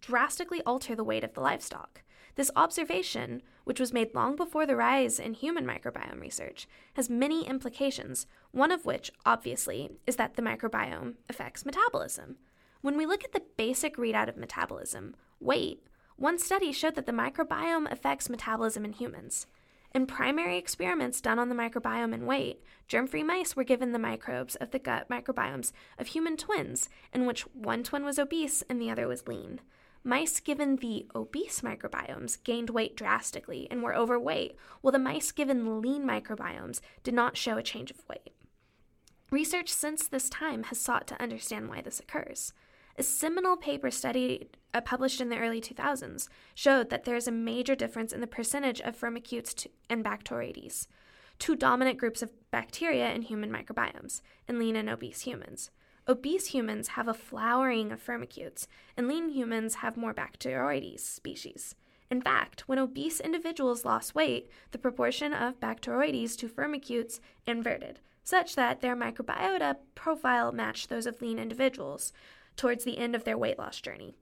[0.00, 2.02] drastically alter the weight of the livestock.
[2.36, 7.46] This observation, which was made long before the rise in human microbiome research, has many
[7.46, 12.36] implications, one of which, obviously, is that the microbiome affects metabolism.
[12.82, 15.82] When we look at the basic readout of metabolism, weight,
[16.16, 19.46] one study showed that the microbiome affects metabolism in humans.
[19.96, 23.98] In primary experiments done on the microbiome and weight, germ free mice were given the
[23.98, 28.78] microbes of the gut microbiomes of human twins, in which one twin was obese and
[28.78, 29.58] the other was lean.
[30.04, 35.80] Mice given the obese microbiomes gained weight drastically and were overweight, while the mice given
[35.80, 38.34] lean microbiomes did not show a change of weight.
[39.30, 42.52] Research since this time has sought to understand why this occurs.
[42.98, 47.32] A seminal paper studied uh, published in the early 2000s showed that there is a
[47.32, 50.86] major difference in the percentage of firmicutes and Bacteroides,
[51.38, 55.70] two dominant groups of bacteria in human microbiomes, in lean and obese humans.
[56.06, 58.66] Obese humans have a flowering of firmicutes,
[58.98, 61.74] and lean humans have more Bacteroides species.
[62.10, 68.54] In fact, when obese individuals lost weight, the proportion of Bacteroides to firmicutes inverted, such
[68.56, 72.12] that their microbiota profile matched those of lean individuals
[72.56, 74.14] towards the end of their weight loss journey.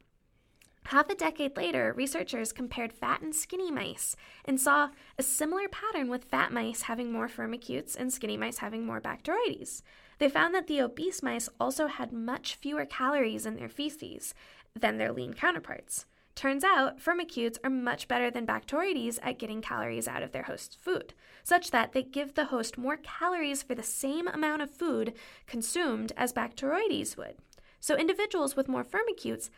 [0.88, 6.08] Half a decade later, researchers compared fat and skinny mice and saw a similar pattern
[6.08, 9.82] with fat mice having more firmicutes and skinny mice having more Bacteroides.
[10.18, 14.34] They found that the obese mice also had much fewer calories in their feces
[14.78, 16.04] than their lean counterparts.
[16.34, 20.74] Turns out, firmicutes are much better than Bacteroides at getting calories out of their host's
[20.74, 25.14] food, such that they give the host more calories for the same amount of food
[25.46, 27.36] consumed as Bacteroides would.
[27.78, 29.50] So, individuals with more firmicutes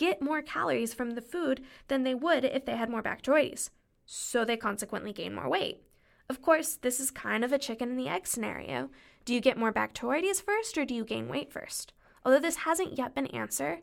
[0.00, 3.68] get more calories from the food than they would if they had more Bacteroides.
[4.06, 5.82] So they consequently gain more weight.
[6.30, 8.88] Of course, this is kind of a chicken and the egg scenario.
[9.26, 11.92] Do you get more Bacteroides first or do you gain weight first?
[12.24, 13.82] Although this hasn't yet been answered,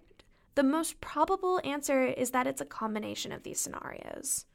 [0.56, 4.48] the most probable answer is that it's a combination of these scenarios.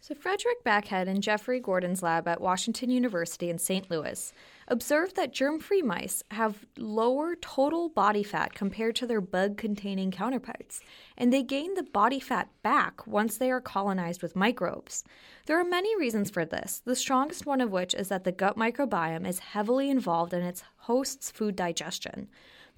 [0.00, 3.90] So, Fredrik Bäckhed and Jeffrey Gordon's lab at Washington University in St.
[3.90, 4.32] Louis
[4.68, 10.10] observed that germ free mice have lower total body fat compared to their bug containing
[10.10, 10.80] counterparts,
[11.16, 15.04] and they gain the body fat back once they are colonized with microbes.
[15.46, 18.56] There are many reasons for this, the strongest one of which is that the gut
[18.56, 22.28] microbiome is heavily involved in its host's food digestion.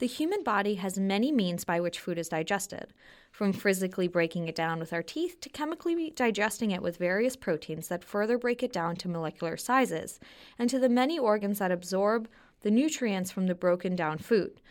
[0.01, 2.95] The human body has many means by which food is digested,
[3.31, 7.89] from physically breaking it down with our teeth to chemically digesting it with various proteins
[7.89, 10.19] that further break it down to molecular sizes,
[10.59, 12.31] and to the many organs that absorb
[12.63, 14.63] the nutrients from the broken down food.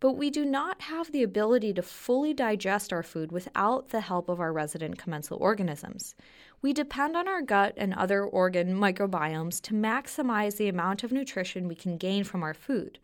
[0.00, 4.30] But we do not have the ability to fully digest our food without the help
[4.30, 6.14] of our resident commensal organisms.
[6.62, 11.68] We depend on our gut and other organ microbiomes to maximize the amount of nutrition
[11.68, 12.98] we can gain from our food.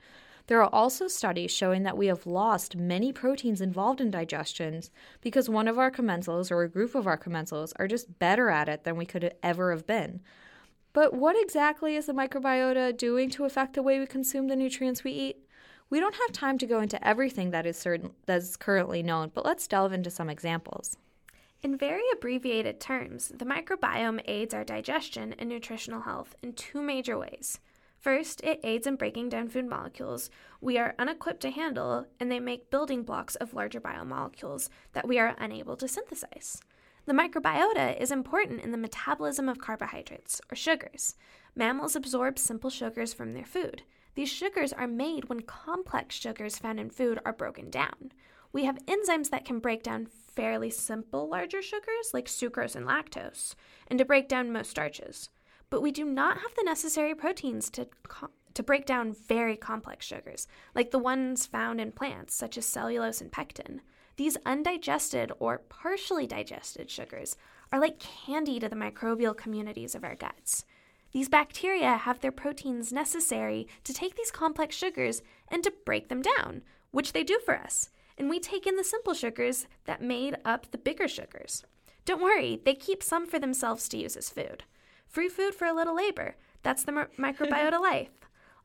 [0.46, 4.90] There are also studies showing that we have lost many proteins involved in digestions
[5.22, 8.68] because one of our commensals or a group of our commensals are just better at
[8.68, 10.20] it than we could ever have been.
[10.92, 15.02] But what exactly is the microbiota doing to affect the way we consume the nutrients
[15.02, 15.38] we eat?
[15.88, 19.30] We don't have time to go into everything that is certain that is currently known,
[19.34, 20.96] but let's delve into some examples.
[21.62, 27.16] In very abbreviated terms, the microbiome aids our digestion and nutritional health in two major
[27.18, 27.58] ways.
[28.04, 30.28] First, it aids in breaking down food molecules
[30.60, 35.18] we are unequipped to handle, and they make building blocks of larger biomolecules that we
[35.18, 36.60] are unable to synthesize.
[37.06, 41.14] The microbiota is important in the metabolism of carbohydrates, or sugars.
[41.56, 43.84] Mammals absorb simple sugars from their food.
[44.16, 48.12] These sugars are made when complex sugars found in food are broken down.
[48.52, 53.54] We have enzymes that can break down fairly simple larger sugars like sucrose and lactose,
[53.86, 55.30] and to break down most starches.
[55.70, 57.88] But we do not have the necessary proteins to,
[58.54, 63.20] to break down very complex sugars, like the ones found in plants, such as cellulose
[63.20, 63.80] and pectin.
[64.16, 67.36] These undigested or partially digested sugars
[67.72, 70.64] are like candy to the microbial communities of our guts.
[71.12, 76.22] These bacteria have their proteins necessary to take these complex sugars and to break them
[76.22, 77.90] down, which they do for us.
[78.18, 81.64] And we take in the simple sugars that made up the bigger sugars.
[82.04, 84.64] Don't worry, they keep some for themselves to use as food.
[85.14, 86.34] Free food for a little labor.
[86.64, 88.10] That's the mi- microbiota life.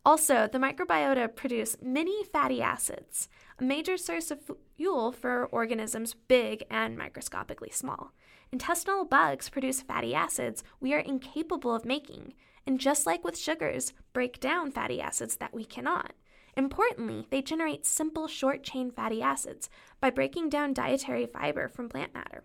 [0.04, 3.30] Also, the microbiota produce many fatty acids,
[3.60, 8.14] a major source of fuel for organisms big and microscopically small.
[8.52, 12.34] Intestinal bugs produce fatty acids we are incapable of making,
[12.66, 16.14] and just like with sugars, break down fatty acids that we cannot.
[16.58, 19.70] Importantly, they generate simple short chain fatty acids
[20.02, 22.44] by breaking down dietary fiber from plant matter.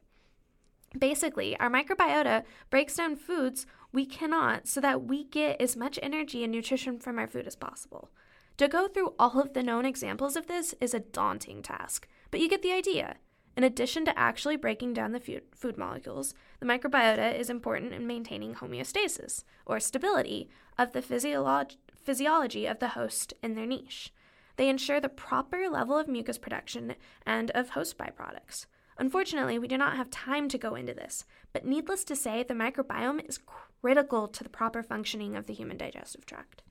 [0.99, 6.43] Basically, our microbiota breaks down foods we cannot so that we get as much energy
[6.43, 8.11] and nutrition from our food as possible.
[8.57, 12.41] To go through all of the known examples of this is a daunting task, but
[12.41, 13.17] you get the idea.
[13.57, 18.57] In addition to actually breaking down the food, molecules, the microbiota is important in maintaining
[18.57, 24.13] homeostasis, or stability, of the physiolog- physiology of the host in their niche.
[24.57, 28.67] They ensure the proper level of mucus production and of host byproducts.
[28.99, 32.55] Unfortunately, we do not have time to go into this, but needless to say, the
[32.55, 33.39] microbiome is
[33.83, 36.63] critical to the proper functioning of the human digestive tract.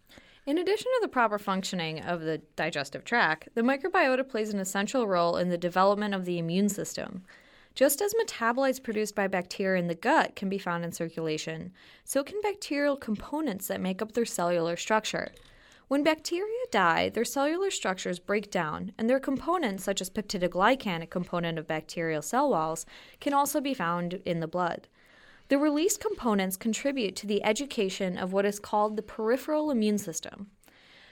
[0.46, 5.08] In addition to the proper functioning of the digestive tract, the microbiota plays an essential
[5.08, 7.24] role in the development of the immune system.
[7.76, 11.72] Just as metabolites produced by bacteria in the gut can be found in circulation,
[12.04, 15.32] so can bacterial components that make up their cellular structure.
[15.88, 21.08] When bacteria die, their cellular structures break down, and their components, such as peptidoglycan, a
[21.08, 22.86] component of bacterial cell walls,
[23.20, 24.88] can also be found in the blood.
[25.50, 30.48] The released components contribute to the education of what is called the peripheral immune system.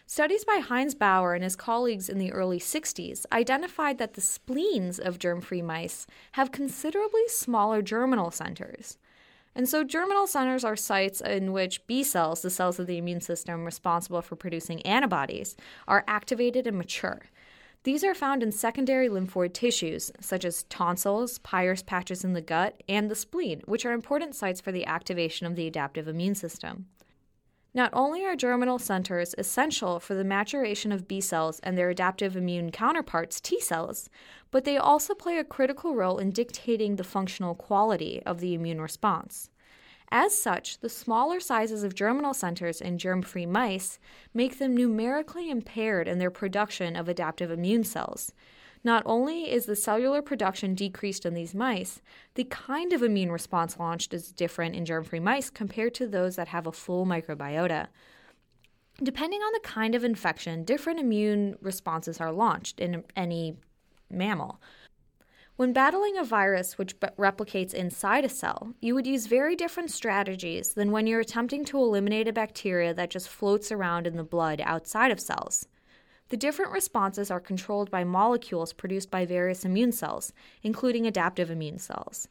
[0.08, 5.00] Studies by Heinz Bauer and his colleagues in the early 60s identified that the spleens
[5.00, 8.98] of germ free mice have considerably smaller germinal centers.
[9.54, 13.22] And so, germinal centers are sites in which B cells, the cells of the immune
[13.22, 17.24] system responsible for producing antibodies, are activated and mature.
[17.84, 22.82] These are found in secondary lymphoid tissues, such as tonsils, Peyer's patches in the gut,
[22.88, 26.86] and the spleen, which are important sites for the activation of the adaptive immune system.
[27.74, 32.36] Not only are germinal centers essential for the maturation of B cells and their adaptive
[32.36, 34.10] immune counterparts, T cells,
[34.52, 38.82] but they also play a critical role in dictating the functional quality of the immune
[38.82, 39.50] response.
[40.12, 43.98] As such, the smaller sizes of germinal centers in germ free mice
[44.34, 48.34] make them numerically impaired in their production of adaptive immune cells.
[48.84, 52.02] Not only is the cellular production decreased in these mice,
[52.34, 56.36] the kind of immune response launched is different in germ free mice compared to those
[56.36, 57.88] that have a full microbiota.
[59.04, 63.56] Depending on the kind of infection, different immune responses are launched in any
[64.10, 64.60] mammal.
[65.58, 70.74] When battling a virus which replicates inside a cell, you would use very different strategies
[70.74, 74.60] than when you're attempting to eliminate a bacteria that just floats around in the blood
[74.64, 75.68] outside of cells.
[76.32, 80.32] The different responses are controlled by molecules produced by various immune cells,
[80.64, 82.30] including adaptive immune cells.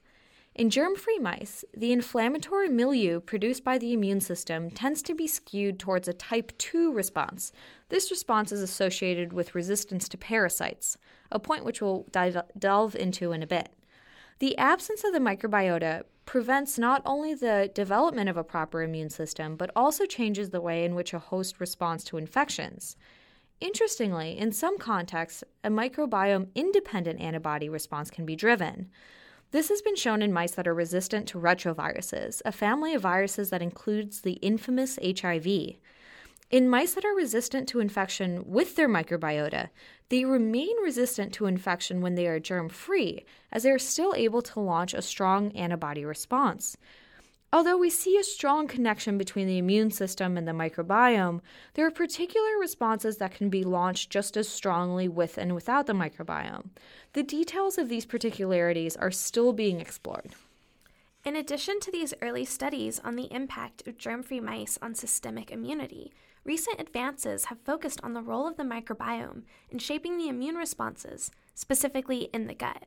[0.54, 5.26] In germ free mice, the inflammatory milieu produced by the immune system tends to be
[5.26, 7.52] skewed towards a type 2 response.
[7.90, 10.96] This response is associated with resistance to parasites,
[11.30, 13.68] a point which we'll dive, delve into in a bit.
[14.38, 19.56] The absence of the microbiota prevents not only the development of a proper immune system,
[19.56, 22.96] but also changes the way in which a host responds to infections.
[23.60, 28.90] Interestingly, in some contexts, a microbiome independent antibody response can be driven.
[29.50, 33.50] This has been shown in mice that are resistant to retroviruses, a family of viruses
[33.50, 35.46] that includes the infamous HIV.
[36.50, 39.68] In mice that are resistant to infection with their microbiota,
[40.08, 44.42] they remain resistant to infection when they are germ free, as they are still able
[44.42, 46.76] to launch a strong antibody response.
[47.52, 51.40] Although we see a strong connection between the immune system and the microbiome,
[51.74, 55.92] there are particular responses that can be launched just as strongly with and without the
[55.92, 56.68] microbiome.
[57.12, 60.34] The details of these particularities are still being explored.
[61.24, 65.50] In addition to these early studies on the impact of germ free mice on systemic
[65.50, 66.12] immunity,
[66.44, 71.32] recent advances have focused on the role of the microbiome in shaping the immune responses,
[71.54, 72.86] specifically in the gut.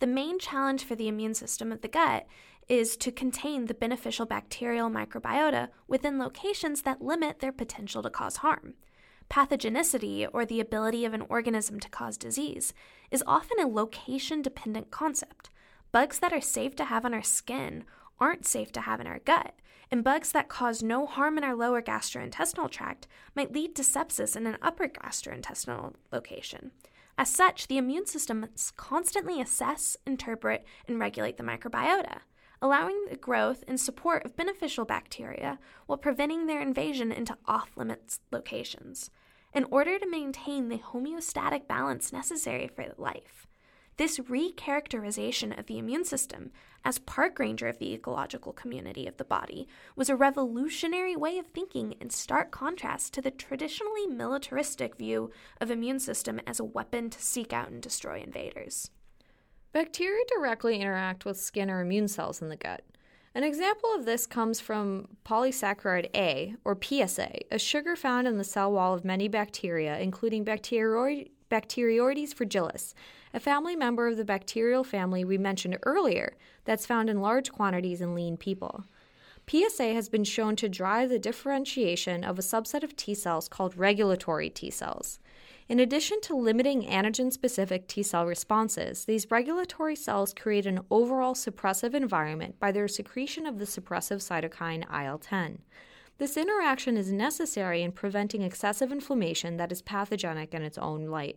[0.00, 2.26] The main challenge for the immune system of the gut
[2.68, 8.36] is to contain the beneficial bacterial microbiota within locations that limit their potential to cause
[8.36, 8.74] harm.
[9.28, 12.72] Pathogenicity, or the ability of an organism to cause disease,
[13.10, 15.50] is often a location dependent concept.
[15.92, 17.84] Bugs that are safe to have on our skin
[18.18, 19.54] aren't safe to have in our gut,
[19.90, 24.34] and bugs that cause no harm in our lower gastrointestinal tract might lead to sepsis
[24.34, 26.70] in an upper gastrointestinal location.
[27.20, 32.20] As such, the immune system must constantly assess, interpret, and regulate the microbiota,
[32.62, 38.20] allowing the growth and support of beneficial bacteria while preventing their invasion into off limits
[38.32, 39.10] locations,
[39.52, 43.46] in order to maintain the homeostatic balance necessary for life.
[44.00, 46.52] This recharacterization of the immune system
[46.86, 51.48] as park ranger of the ecological community of the body was a revolutionary way of
[51.48, 55.30] thinking in stark contrast to the traditionally militaristic view
[55.60, 58.90] of immune system as a weapon to seek out and destroy invaders.
[59.74, 62.82] Bacteria directly interact with skin or immune cells in the gut.
[63.34, 68.44] An example of this comes from polysaccharide A, or PSA, a sugar found in the
[68.44, 72.94] cell wall of many bacteria, including Bacteroides fragilis,
[73.32, 78.00] a family member of the bacterial family we mentioned earlier that's found in large quantities
[78.00, 78.84] in lean people.
[79.48, 83.76] PSA has been shown to drive the differentiation of a subset of T cells called
[83.76, 85.18] regulatory T cells.
[85.68, 91.34] In addition to limiting antigen specific T cell responses, these regulatory cells create an overall
[91.34, 95.62] suppressive environment by their secretion of the suppressive cytokine IL 10.
[96.18, 101.36] This interaction is necessary in preventing excessive inflammation that is pathogenic in its own right.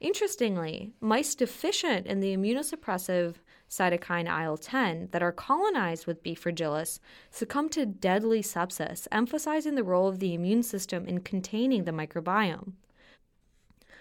[0.00, 3.34] Interestingly, mice deficient in the immunosuppressive
[3.68, 6.34] cytokine IL 10 that are colonized with B.
[6.34, 11.92] fragilis succumb to deadly sepsis, emphasizing the role of the immune system in containing the
[11.92, 12.72] microbiome.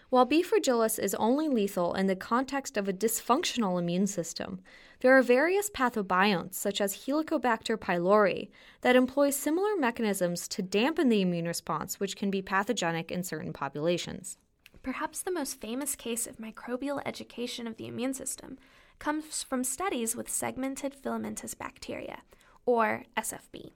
[0.10, 0.41] While B.
[0.41, 4.62] fragilis is only lethal in the context of a dysfunctional immune system,
[5.02, 8.50] there are various pathobionts, such as Helicobacter pylori,
[8.82, 13.54] that employ similar mechanisms to dampen the immune response, which can be pathogenic in certain
[13.54, 14.38] populations.
[14.82, 18.58] Perhaps the most famous case of microbial education of the immune system
[18.98, 22.22] comes from studies with segmented filamentous bacteria,
[22.66, 23.72] or SFB.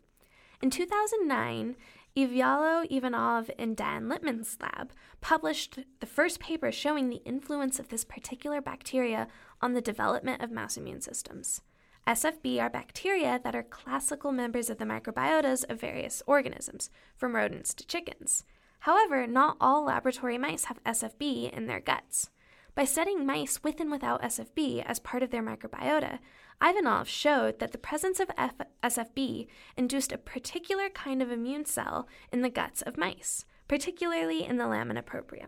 [0.62, 1.76] In 2009,
[2.16, 8.06] Ivaylo Ivanov and Dan Littman's lab published the first paper showing the influence of this
[8.06, 9.28] particular bacteria
[9.62, 11.62] on the development of mouse immune systems.
[12.08, 17.74] SFB are bacteria that are classical members of the microbiotas of various organisms, from rodents
[17.74, 18.44] to chickens.
[18.84, 22.30] However, not all laboratory mice have SFB in their guts.
[22.76, 26.20] By studying mice with and without SFB as part of their microbiota,
[26.62, 32.10] Ivanov showed that the presence of F- SFB induced a particular kind of immune cell
[32.30, 35.48] in the guts of mice, particularly in the lamina propria.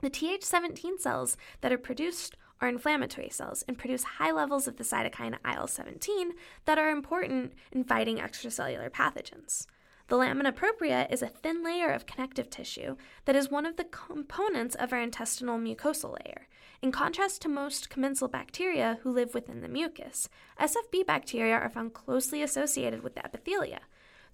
[0.00, 4.82] The Th17 cells that are produced are inflammatory cells and produce high levels of the
[4.82, 6.32] cytokine IL 17
[6.64, 9.68] that are important in fighting extracellular pathogens.
[10.08, 13.84] The lamina propria is a thin layer of connective tissue that is one of the
[13.84, 16.46] components of our intestinal mucosal layer.
[16.82, 20.28] In contrast to most commensal bacteria who live within the mucus,
[20.60, 23.78] SFB bacteria are found closely associated with the epithelia.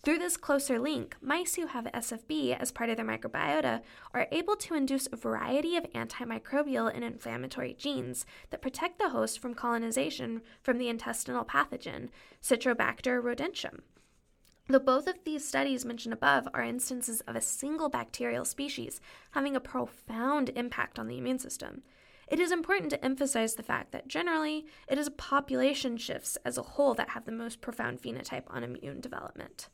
[0.02, 4.56] Through this closer link, mice who have SFB as part of their microbiota are able
[4.56, 10.42] to induce a variety of antimicrobial and inflammatory genes that protect the host from colonization
[10.62, 12.08] from the intestinal pathogen
[12.42, 13.82] Citrobacter rodentium.
[14.68, 19.00] Though both of these studies mentioned above are instances of a single bacterial species
[19.32, 21.82] having a profound impact on the immune system,
[22.28, 26.62] it is important to emphasize the fact that generally it is population shifts as a
[26.62, 29.68] whole that have the most profound phenotype on immune development.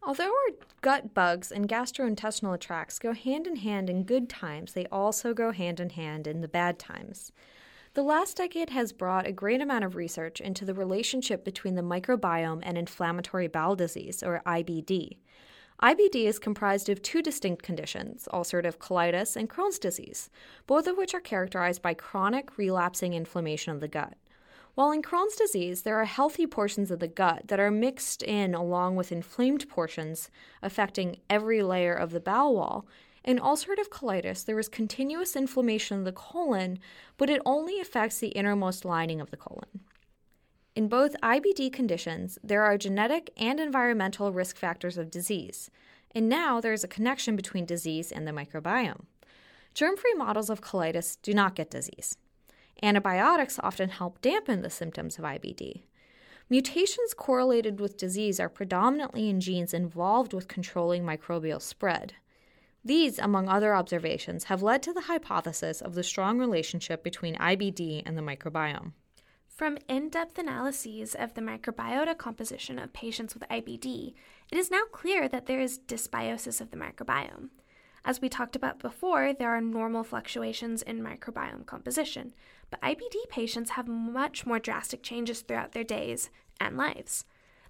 [0.00, 4.86] Although our gut bugs and gastrointestinal tracts go hand in hand in good times, they
[4.86, 7.32] also go hand in hand in the bad times.
[7.96, 11.82] The last decade has brought a great amount of research into the relationship between the
[11.82, 15.16] microbiome and inflammatory bowel disease, or IBD.
[15.82, 20.28] IBD is comprised of two distinct conditions ulcerative colitis and Crohn's disease,
[20.66, 24.18] both of which are characterized by chronic relapsing inflammation of the gut.
[24.74, 28.54] While in Crohn's disease, there are healthy portions of the gut that are mixed in
[28.54, 30.30] along with inflamed portions
[30.62, 32.86] affecting every layer of the bowel wall,
[33.26, 36.78] in ulcerative colitis, there is continuous inflammation of the colon,
[37.16, 39.80] but it only affects the innermost lining of the colon.
[40.76, 45.70] In both IBD conditions, there are genetic and environmental risk factors of disease,
[46.14, 49.06] and now there is a connection between disease and the microbiome.
[49.74, 52.16] Germ free models of colitis do not get disease.
[52.82, 55.82] Antibiotics often help dampen the symptoms of IBD.
[56.48, 62.14] Mutations correlated with disease are predominantly in genes involved with controlling microbial spread.
[62.86, 68.04] These, among other observations, have led to the hypothesis of the strong relationship between IBD
[68.06, 68.92] and the microbiome.
[69.48, 74.14] From in depth analyses of the microbiota composition of patients with IBD,
[74.52, 77.48] it is now clear that there is dysbiosis of the microbiome.
[78.04, 82.34] As we talked about before, there are normal fluctuations in microbiome composition,
[82.70, 86.30] but IBD patients have much more drastic changes throughout their days
[86.60, 87.24] and lives.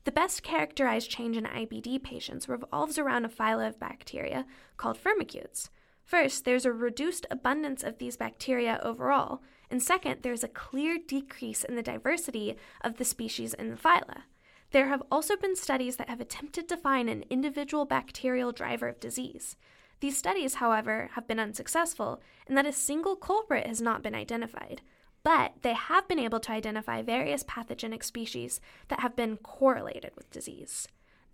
[0.06, 4.46] The best characterized change in IBD patients revolves around a phyla of bacteria
[4.76, 5.68] called firmicutes.
[6.04, 11.64] First, there's a reduced abundance of these bacteria overall, and second, there's a clear decrease
[11.64, 14.22] in the diversity of the species in the phyla.
[14.70, 19.00] There have also been studies that have attempted to find an individual bacterial driver of
[19.00, 19.56] disease.
[19.98, 24.82] These studies, however, have been unsuccessful in that a single culprit has not been identified,
[25.26, 30.30] but they have been able to identify various pathogenic species that have been correlated with
[30.30, 30.86] disease.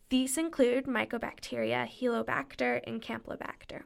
[0.08, 3.82] These include Mycobacteria, Helicobacter, and Campylobacter.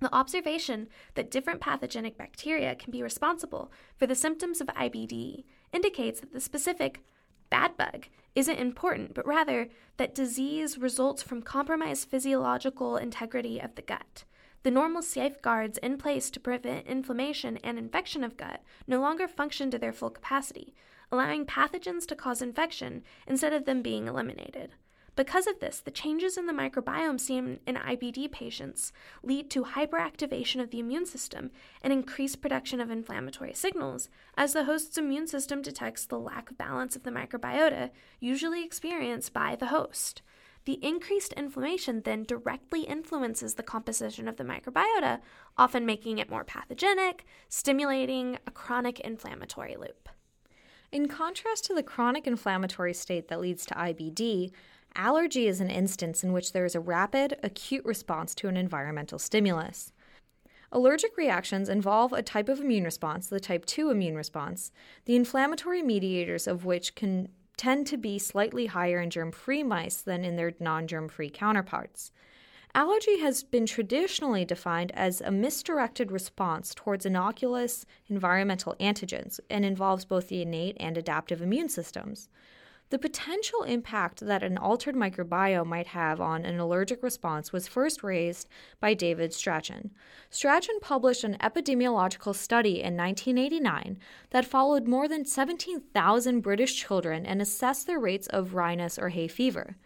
[0.00, 6.18] The observation that different pathogenic bacteria can be responsible for the symptoms of IBD indicates
[6.18, 7.04] that the specific
[7.48, 9.68] bad bug isn't important, but rather
[9.98, 14.24] that disease results from compromised physiological integrity of the gut.
[14.62, 19.70] The normal safeguards in place to prevent inflammation and infection of gut no longer function
[19.72, 20.72] to their full capacity,
[21.10, 24.74] allowing pathogens to cause infection instead of them being eliminated.
[25.14, 28.92] Because of this, the changes in the microbiome seen in IBD patients
[29.22, 31.50] lead to hyperactivation of the immune system
[31.82, 34.08] and increased production of inflammatory signals,
[34.38, 37.90] as the host's immune system detects the lack of balance of the microbiota
[38.20, 40.22] usually experienced by the host.
[40.64, 45.20] The increased inflammation then directly influences the composition of the microbiota,
[45.58, 50.08] often making it more pathogenic, stimulating a chronic inflammatory loop.
[50.92, 54.52] In contrast to the chronic inflammatory state that leads to IBD,
[54.94, 59.18] Allergy is an instance in which there is a rapid, acute response to an environmental
[59.18, 59.92] stimulus.
[60.70, 64.70] Allergic reactions involve a type of immune response, the type 2 immune response,
[65.04, 70.00] the inflammatory mediators of which can tend to be slightly higher in germ free mice
[70.00, 72.12] than in their non germ free counterparts.
[72.74, 80.06] Allergy has been traditionally defined as a misdirected response towards innocuous environmental antigens and involves
[80.06, 82.30] both the innate and adaptive immune systems.
[82.92, 88.02] The potential impact that an altered microbiome might have on an allergic response was first
[88.02, 89.92] raised by David Strachan.
[90.28, 97.40] Strachan published an epidemiological study in 1989 that followed more than 17,000 British children and
[97.40, 99.78] assessed their rates of rhinus or hay fever.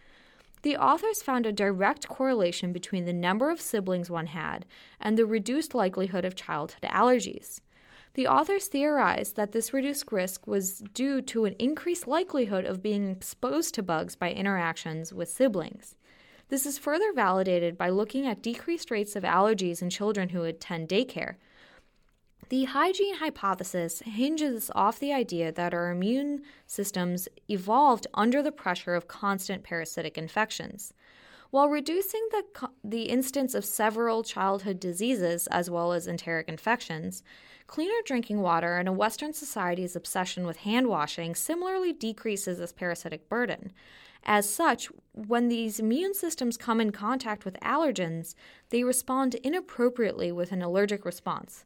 [0.62, 4.66] The authors found a direct correlation between the number of siblings one had
[4.98, 7.60] and the reduced likelihood of childhood allergies.
[8.16, 13.10] The authors theorized that this reduced risk was due to an increased likelihood of being
[13.10, 15.96] exposed to bugs by interactions with siblings.
[16.48, 20.88] This is further validated by looking at decreased rates of allergies in children who attend
[20.88, 21.34] daycare.
[22.48, 28.94] The hygiene hypothesis hinges off the idea that our immune systems evolved under the pressure
[28.94, 30.94] of constant parasitic infections.
[31.56, 37.22] While reducing the, the instance of several childhood diseases as well as enteric infections,
[37.66, 43.30] Cleaner drinking water and a Western society's obsession with hand washing similarly decreases this parasitic
[43.30, 43.72] burden.
[44.22, 48.34] As such, when these immune systems come in contact with allergens,
[48.68, 51.64] they respond inappropriately with an allergic response.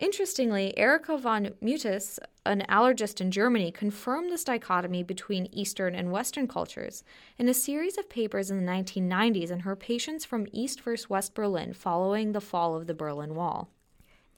[0.00, 6.48] Interestingly, Erika von Mutius, an allergist in Germany, confirmed this dichotomy between Eastern and Western
[6.48, 7.04] cultures
[7.38, 11.34] in a series of papers in the 1990s in her patients from East versus West
[11.34, 13.68] Berlin following the fall of the Berlin Wall.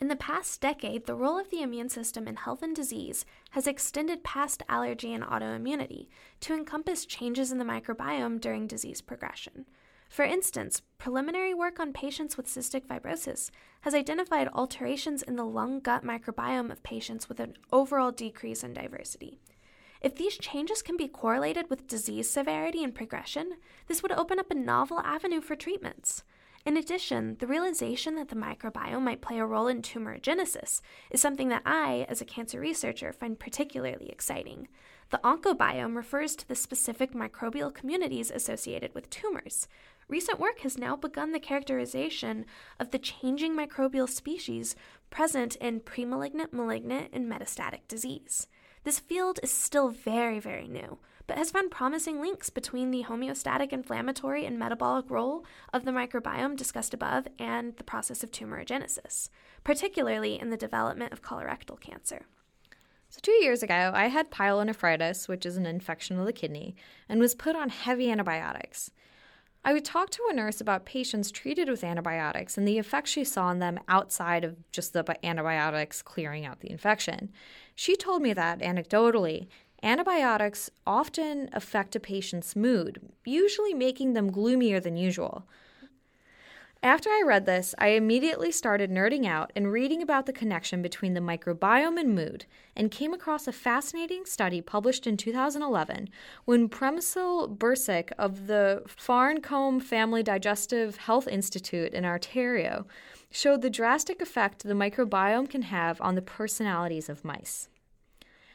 [0.01, 3.69] In the past decade, the role of the immune system in health and disease has
[3.69, 6.09] extended past allergy and autoimmunity
[6.41, 9.67] to encompass changes in the microbiome during disease progression.
[10.13, 13.51] For instance, preliminary work on patients with cystic fibrosis
[13.81, 18.75] has identified alterations in the lung gut microbiome of patients with an overall decrease in
[18.75, 19.41] diversity.
[20.03, 23.55] If these changes can be correlated with disease severity and progression,
[23.87, 26.25] this would open up a novel avenue for treatments.
[26.67, 31.49] In addition, the realization that the microbiome might play a role in tumorigenesis is something
[31.49, 34.69] that I, as a cancer researcher, find particularly exciting.
[35.11, 39.67] The oncobiome refers to the specific microbial communities associated with tumors.
[40.09, 42.45] Recent work has now begun the characterization
[42.79, 44.77] of the changing microbial species
[45.11, 48.49] present in premalignant, malignant, and metastatic disease.
[48.85, 53.73] This field is still very, very new, but has found promising links between the homeostatic
[53.73, 59.29] inflammatory and metabolic role of the microbiome discussed above and the process of tumorigenesis,
[59.63, 62.27] particularly in the development of colorectal cancer.
[63.09, 66.75] So, two years ago, I had pyelonephritis, which is an infection of the kidney,
[67.09, 68.91] and was put on heavy antibiotics.
[69.65, 73.23] I would talk to a nurse about patients treated with antibiotics and the effects she
[73.23, 77.31] saw on them outside of just the antibiotics clearing out the infection.
[77.75, 79.47] She told me that, anecdotally,
[79.85, 85.45] Antibiotics often affect a patient's mood, usually making them gloomier than usual.
[86.85, 91.15] After I read this, I immediately started nerding out and reading about the connection between
[91.15, 96.09] the microbiome and mood, and came across a fascinating study published in 2011
[96.45, 102.89] when Premysl Bercik of the Farncombe Family Digestive Health Institute in Ontario
[103.31, 107.69] showed the drastic effect the microbiome can have on the personalities of mice.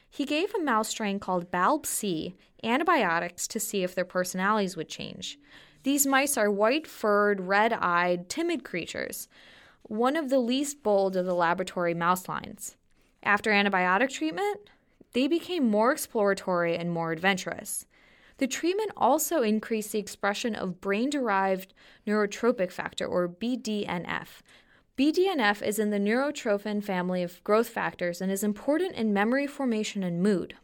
[0.09, 5.39] He gave a mouse strain called BALB-C antibiotics to see if their personalities would change.
[5.83, 9.27] These mice are white furred, red eyed, timid creatures,
[9.83, 12.75] one of the least bold of the laboratory mouse lines.
[13.23, 14.69] After antibiotic treatment,
[15.13, 17.85] they became more exploratory and more adventurous.
[18.37, 21.73] The treatment also increased the expression of brain derived
[22.05, 24.41] neurotrophic factor, or BDNF.
[24.97, 30.03] BDNF is in the neurotrophin family of growth factors and is important in memory formation
[30.03, 30.55] and mood.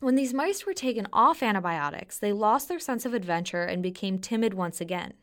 [0.00, 4.18] When these mice were taken off antibiotics, they lost their sense of adventure and became
[4.18, 5.14] timid once again.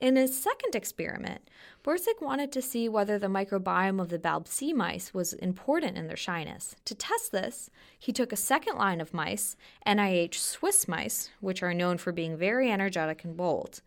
[0.00, 1.50] In his second experiment,
[1.82, 6.16] Bercik wanted to see whether the microbiome of the BALB-C mice was important in their
[6.16, 6.76] shyness.
[6.84, 9.56] To test this, he took a second line of mice,
[9.86, 13.82] NIH Swiss mice, which are known for being very energetic and bold.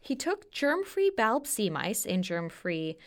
[0.00, 2.98] He took germ free BALB-C mice and germ free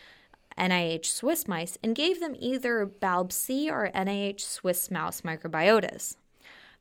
[0.58, 6.16] NIH Swiss mice and gave them either BALB-C or NIH Swiss mouse microbiotas.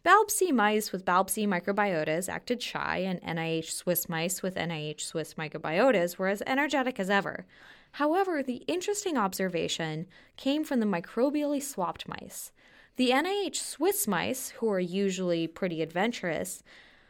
[0.05, 6.17] BALB-C mice with BALB-C microbiotas acted shy, and NIH Swiss mice with NIH Swiss microbiotas
[6.17, 7.45] were as energetic as ever.
[7.93, 10.05] However, the interesting observation
[10.38, 12.51] came from the microbially swapped mice.
[12.97, 16.63] The NIH Swiss mice, who are usually pretty adventurous,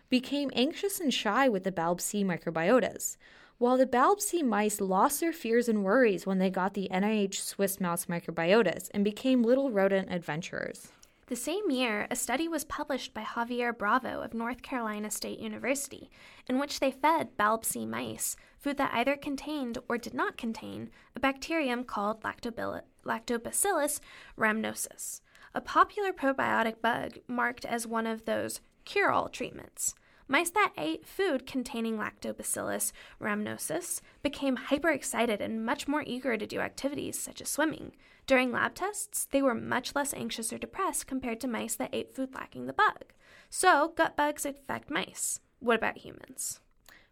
[0.09, 3.17] became anxious and shy with the BALB-C microbiotas
[3.57, 7.79] while the BALB-C mice lost their fears and worries when they got the NIH Swiss
[7.79, 10.89] mouse microbiotas and became little rodent adventurers.
[11.27, 16.11] The same year, a study was published by Javier Bravo of North Carolina State University,
[16.47, 21.19] in which they fed BALB-C mice food that either contained or did not contain a
[21.19, 23.99] bacterium called Lactobacillus
[24.37, 25.21] rhamnosus,
[25.55, 29.95] a popular probiotic bug marked as one of those cure-all treatments.
[30.27, 36.59] Mice that ate food containing Lactobacillus rhamnosus became hyperexcited and much more eager to do
[36.59, 37.91] activities such as swimming.
[38.25, 42.15] During lab tests, they were much less anxious or depressed compared to mice that ate
[42.15, 43.13] food lacking the bug.
[43.51, 45.41] So, gut bugs affect mice.
[45.59, 46.59] What about humans?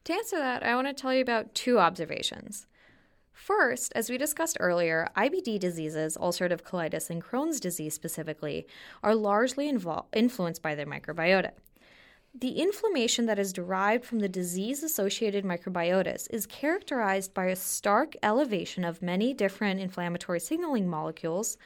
[0.06, 2.66] To answer that, I want to tell you about two observations.
[3.32, 8.66] First, as we discussed earlier, IBD diseases, ulcerative colitis and Crohn's disease specifically,
[9.04, 11.52] are largely influenced by their microbiota.
[12.36, 18.16] The inflammation that is derived from the disease associated microbiotas is characterized by a stark
[18.24, 21.58] elevation of many different inflammatory signaling molecules,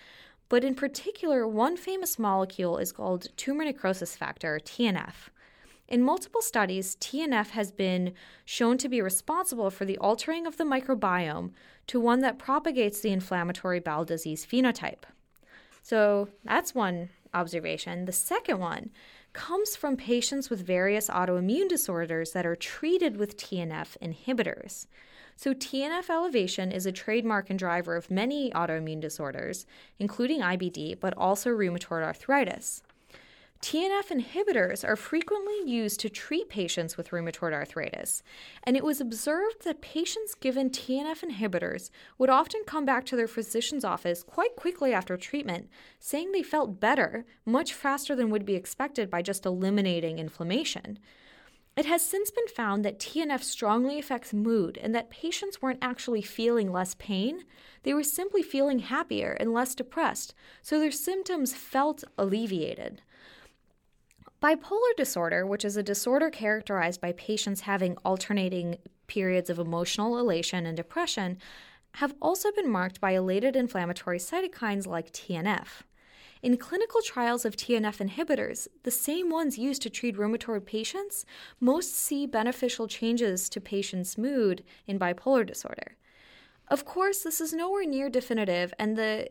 [0.50, 5.30] but in particular, one famous molecule is called tumor necrosis factor, TNF.
[5.88, 8.14] In multiple studies, TNF has been
[8.44, 11.52] shown to be responsible for the altering of the microbiome
[11.88, 15.04] to one that propagates the inflammatory bowel disease phenotype.
[15.82, 18.04] So that's one observation.
[18.04, 18.90] The second one
[19.38, 24.88] comes from patients with various autoimmune disorders that are treated with TNF inhibitors.
[25.36, 29.68] So, TNF elevation is a trademark and driver of many autoimmune disorders,
[30.00, 32.82] including IBD, but also rheumatoid arthritis.
[33.62, 38.22] TNF inhibitors are frequently used to treat patients with rheumatoid arthritis,
[38.64, 41.90] and it was observed that patients given TNF inhibitors
[42.20, 46.80] would often come back to their physician's office quite quickly after treatment, saying they felt
[46.80, 51.00] better much faster than would be expected by just eliminating inflammation.
[51.76, 56.22] It has since been found that TNF strongly affects mood and that patients weren't actually
[56.22, 57.44] feeling less pain,
[57.84, 63.02] they were simply feeling happier and less depressed, so their symptoms felt alleviated.
[64.48, 70.66] Bipolar disorder, which is a disorder characterized by patients having alternating periods of emotional elation
[70.66, 71.38] and depression,
[71.96, 75.82] have also been marked by elated inflammatory cytokines like TNF.
[76.42, 81.26] In clinical trials of TNF inhibitors, the same ones used to treat rheumatoid patients,
[81.60, 85.98] most see beneficial changes to patients' mood in bipolar disorder.
[86.70, 89.30] Of course, this is nowhere near definitive and the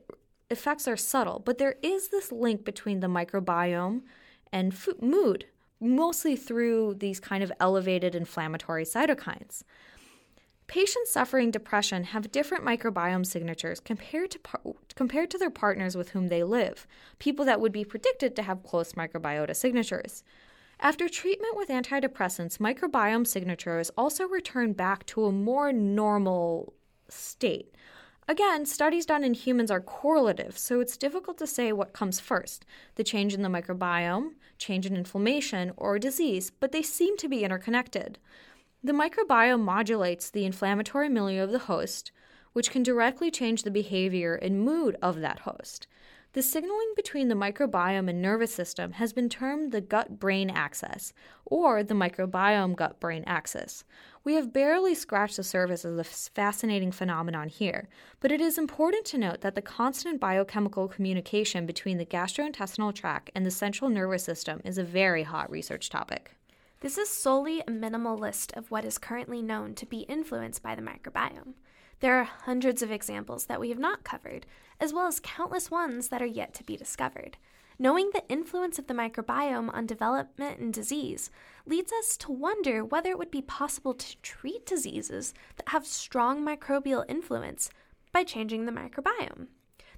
[0.50, 4.02] effects are subtle, but there is this link between the microbiome,
[4.56, 5.44] and mood,
[5.80, 9.62] mostly through these kind of elevated inflammatory cytokines.
[10.66, 14.62] Patients suffering depression have different microbiome signatures compared to par-
[14.94, 16.86] compared to their partners with whom they live,
[17.18, 20.24] people that would be predicted to have close microbiota signatures.
[20.80, 26.72] After treatment with antidepressants, microbiome signatures also return back to a more normal
[27.10, 27.74] state.
[28.28, 32.64] Again, studies done in humans are correlative, so it's difficult to say what comes first
[32.96, 37.44] the change in the microbiome, change in inflammation, or disease, but they seem to be
[37.44, 38.18] interconnected.
[38.82, 42.12] The microbiome modulates the inflammatory milieu of the host,
[42.52, 45.86] which can directly change the behavior and mood of that host.
[46.32, 51.12] The signaling between the microbiome and nervous system has been termed the gut brain axis,
[51.44, 53.84] or the microbiome gut brain axis.
[54.26, 59.04] We have barely scratched the surface of this fascinating phenomenon here, but it is important
[59.04, 64.24] to note that the constant biochemical communication between the gastrointestinal tract and the central nervous
[64.24, 66.34] system is a very hot research topic.
[66.80, 70.74] This is solely a minimal list of what is currently known to be influenced by
[70.74, 71.54] the microbiome.
[72.00, 74.44] There are hundreds of examples that we have not covered,
[74.80, 77.36] as well as countless ones that are yet to be discovered.
[77.78, 81.30] Knowing the influence of the microbiome on development and disease
[81.66, 86.42] leads us to wonder whether it would be possible to treat diseases that have strong
[86.42, 87.68] microbial influence
[88.12, 89.48] by changing the microbiome.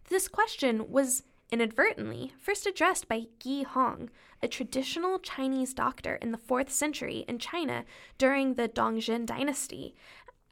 [0.09, 1.23] This question was
[1.53, 4.11] inadvertently first addressed by Ge Hong,
[4.43, 7.85] a traditional Chinese doctor in the 4th century in China
[8.19, 9.95] during the Dongjin dynasty,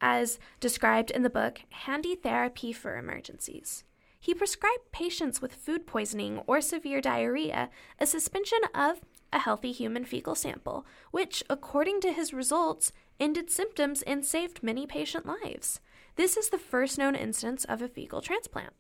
[0.00, 3.84] as described in the book Handy Therapy for Emergencies.
[4.26, 7.70] He prescribed patients with food poisoning or severe diarrhea
[8.00, 9.00] a suspension of
[9.32, 14.84] a healthy human fecal sample, which, according to his results, ended symptoms and saved many
[14.84, 15.78] patient lives.
[16.16, 18.72] This is the first known instance of a fecal transplant.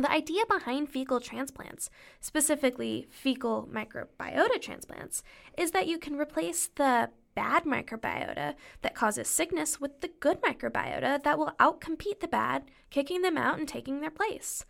[0.00, 1.88] The idea behind fecal transplants,
[2.20, 5.22] specifically fecal microbiota transplants,
[5.56, 11.22] is that you can replace the bad microbiota that causes sickness with the good microbiota
[11.22, 14.64] that will outcompete the bad, kicking them out and taking their place.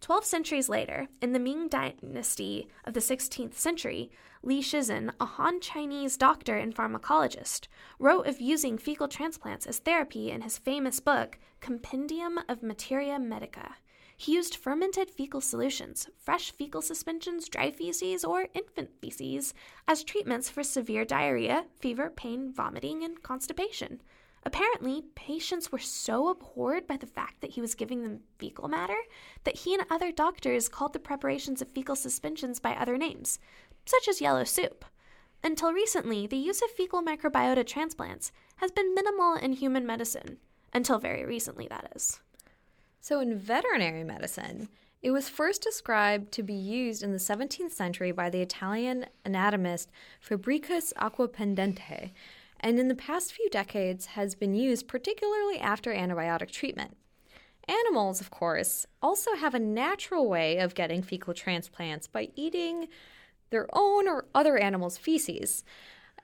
[0.00, 4.10] Twelve centuries later, in the Ming Dynasty of the 16th century,
[4.42, 7.66] Li Shizhen, a Han Chinese doctor and pharmacologist,
[7.98, 13.74] wrote of using fecal transplants as therapy in his famous book, Compendium of Materia Medica.
[14.20, 19.54] He used fermented fecal solutions, fresh fecal suspensions, dry feces, or infant feces
[19.86, 24.02] as treatments for severe diarrhea, fever, pain, vomiting, and constipation.
[24.42, 28.98] Apparently, patients were so abhorred by the fact that he was giving them fecal matter
[29.44, 33.38] that he and other doctors called the preparations of fecal suspensions by other names,
[33.86, 34.84] such as yellow soup.
[35.44, 40.38] Until recently, the use of fecal microbiota transplants has been minimal in human medicine.
[40.72, 42.18] Until very recently, that is.
[43.00, 44.68] So, in veterinary medicine,
[45.00, 49.90] it was first described to be used in the 17th century by the Italian anatomist
[50.20, 52.10] Fabricius Aquapendente,
[52.60, 56.96] and in the past few decades has been used particularly after antibiotic treatment.
[57.68, 62.88] Animals, of course, also have a natural way of getting fecal transplants by eating
[63.50, 65.64] their own or other animals' feces,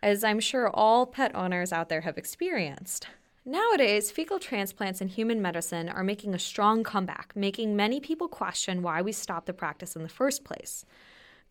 [0.03, 3.07] as I'm sure all pet owners out there have experienced.
[3.47, 8.81] Nowadays, fecal transplants in human medicine are making a strong comeback, making many people question
[8.81, 10.87] why we stopped the practice in the first place.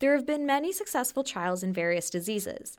[0.00, 2.76] There have been many successful trials in various diseases.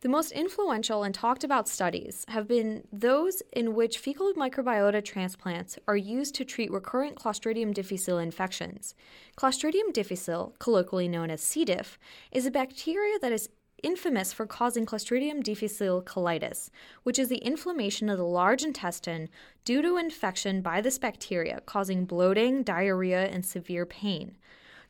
[0.00, 5.76] The most influential and talked about studies have been those in which fecal microbiota transplants
[5.88, 8.94] are used to treat recurrent Clostridium difficile infections.
[9.36, 11.64] Clostridium difficile, colloquially known as C.
[11.64, 11.98] diff,
[12.30, 13.48] is a bacteria that is
[13.82, 16.70] infamous for causing Clostridium difficile colitis,
[17.02, 19.28] which is the inflammation of the large intestine
[19.64, 24.36] due to infection by this bacteria, causing bloating, diarrhea, and severe pain.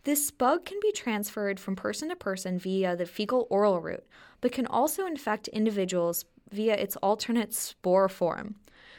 [0.05, 4.07] This bug can be transferred from person to person via the fecal oral route,
[4.41, 8.55] but can also infect individuals via its alternate spore form.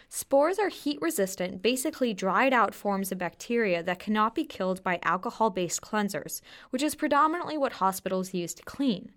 [0.09, 4.99] Spores are heat resistant, basically dried out forms of bacteria that cannot be killed by
[5.03, 9.11] alcohol based cleansers, which is predominantly what hospitals use to clean.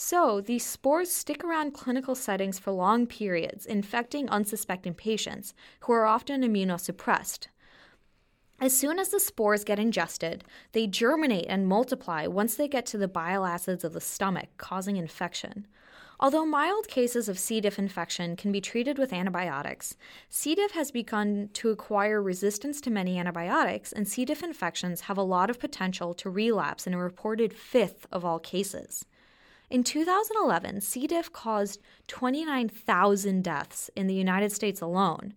[0.00, 6.06] So, these spores stick around clinical settings for long periods, infecting unsuspecting patients, who are
[6.06, 7.48] often immunosuppressed.
[8.60, 12.96] As soon as the spores get ingested, they germinate and multiply once they get to
[12.96, 15.66] the bile acids of the stomach, causing infection.
[16.20, 17.60] Although mild cases of C.
[17.60, 19.96] diff infection can be treated with antibiotics,
[20.28, 20.54] C.
[20.54, 24.24] diff has begun to acquire resistance to many antibiotics, and C.
[24.24, 28.38] diff infections have a lot of potential to relapse in a reported fifth of all
[28.38, 29.04] cases.
[29.70, 31.06] In 2011, C.
[31.06, 35.34] diff caused 29,000 deaths in the United States alone.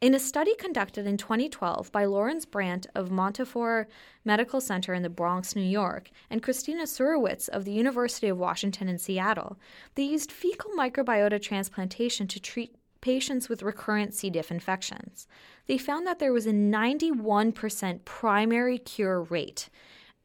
[0.00, 3.88] In a study conducted in 2012 by Lawrence Brandt of Montefiore
[4.24, 8.88] Medical Center in the Bronx, New York, and Christina Surawicz of the University of Washington
[8.88, 9.58] in Seattle,
[9.96, 14.30] they used fecal microbiota transplantation to treat patients with recurrent C.
[14.30, 15.26] diff infections.
[15.66, 19.68] They found that there was a 91% primary cure rate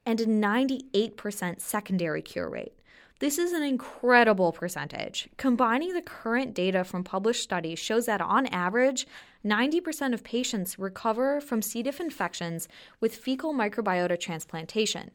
[0.05, 2.78] and a 98% secondary cure rate.
[3.19, 5.27] This is an incredible percentage.
[5.35, 9.05] Combining the current data from published studies shows that on average,
[9.45, 11.83] 90% of patients recover from C.
[11.83, 12.69] diff infections
[13.01, 15.11] with fecal microbiota transplantation.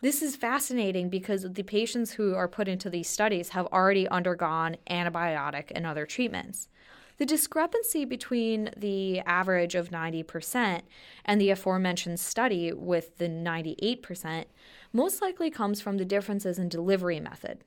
[0.00, 4.76] This is fascinating because the patients who are put into these studies have already undergone
[4.90, 6.68] antibiotic and other treatments.
[7.18, 10.82] The discrepancy between the average of 90%
[11.24, 14.44] and the aforementioned study with the 98%
[14.92, 17.64] most likely comes from the differences in delivery method.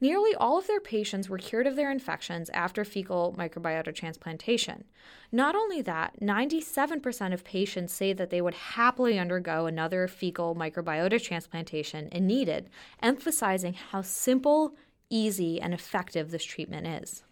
[0.00, 4.82] Nearly all of their patients were cured of their infections after fecal microbiota transplantation.
[5.30, 11.22] Not only that, 97% of patients say that they would happily undergo another fecal microbiota
[11.22, 12.68] transplantation if needed,
[13.00, 14.74] emphasizing how simple,
[15.08, 17.22] easy, and effective this treatment is.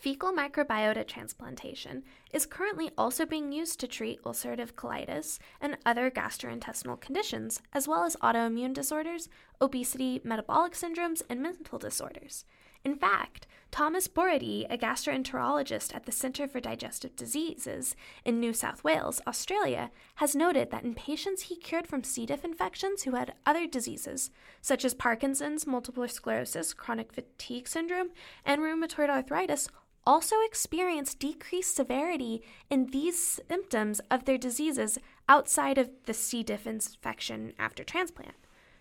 [0.00, 6.98] Fecal microbiota transplantation is currently also being used to treat ulcerative colitis and other gastrointestinal
[6.98, 9.28] conditions, as well as autoimmune disorders,
[9.60, 12.46] obesity, metabolic syndromes, and mental disorders.
[12.82, 17.94] In fact, Thomas Borody, a gastroenterologist at the Centre for Digestive Diseases
[18.24, 22.24] in New South Wales, Australia, has noted that in patients he cured from C.
[22.24, 24.30] diff infections who had other diseases,
[24.62, 28.08] such as Parkinson's, multiple sclerosis, chronic fatigue syndrome,
[28.46, 29.68] and rheumatoid arthritis,
[30.06, 34.98] also experience decreased severity in these symptoms of their diseases
[35.28, 36.42] outside of the C.
[36.42, 38.34] diff infection after transplant.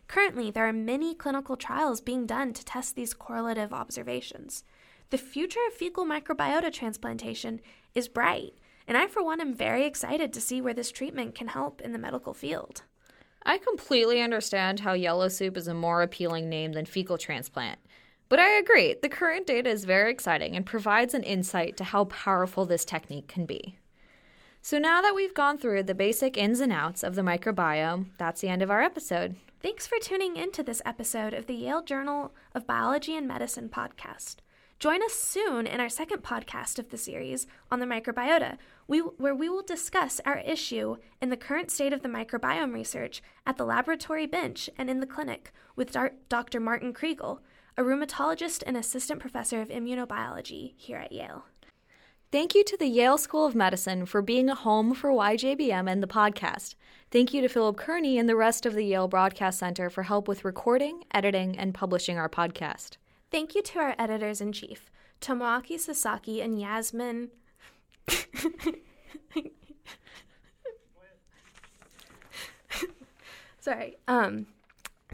[0.08, 4.64] Currently, there are many clinical trials being done to test these correlative observations.
[5.12, 7.62] The future of fecal microbiota transplantation
[7.94, 8.54] is bright,
[8.88, 11.92] and I, for one, am very excited to see where this treatment can help in
[11.92, 12.84] the medical field.
[13.44, 17.80] I completely understand how yellow soup is a more appealing name than fecal transplant.
[18.30, 22.06] But I agree, the current data is very exciting and provides an insight to how
[22.06, 23.80] powerful this technique can be.
[24.62, 28.42] So now that we've gone through the basic ins and outs of the microbiome, that's
[28.42, 29.36] the end of our episode.
[29.62, 33.68] Thanks for tuning in to this episode of the Yale Journal of Biology and Medicine
[33.68, 34.38] podcast.
[34.78, 39.50] Join us soon in our second podcast of the series on the microbiota, where we
[39.50, 44.26] will discuss our issue in the current state of the microbiome research at the laboratory
[44.26, 45.98] bench and in the clinic with
[46.30, 46.60] Dr.
[46.60, 47.40] Martin Kriegel,
[47.80, 51.46] a rheumatologist and assistant professor of immunobiology here at Yale.
[52.30, 56.04] Thank you to the Yale School of Medicine for being a home for YJBM and
[56.04, 56.76] the podcast.
[57.10, 60.28] Thank you to Philip Kearney and the rest of the Yale Broadcast Center for help
[60.28, 62.98] with recording, editing, and publishing our podcast.
[63.32, 67.30] Thank you to our editors in chief, Tomoaki Sasaki and Yasmin.
[73.62, 73.96] Sorry.
[74.06, 74.48] Um,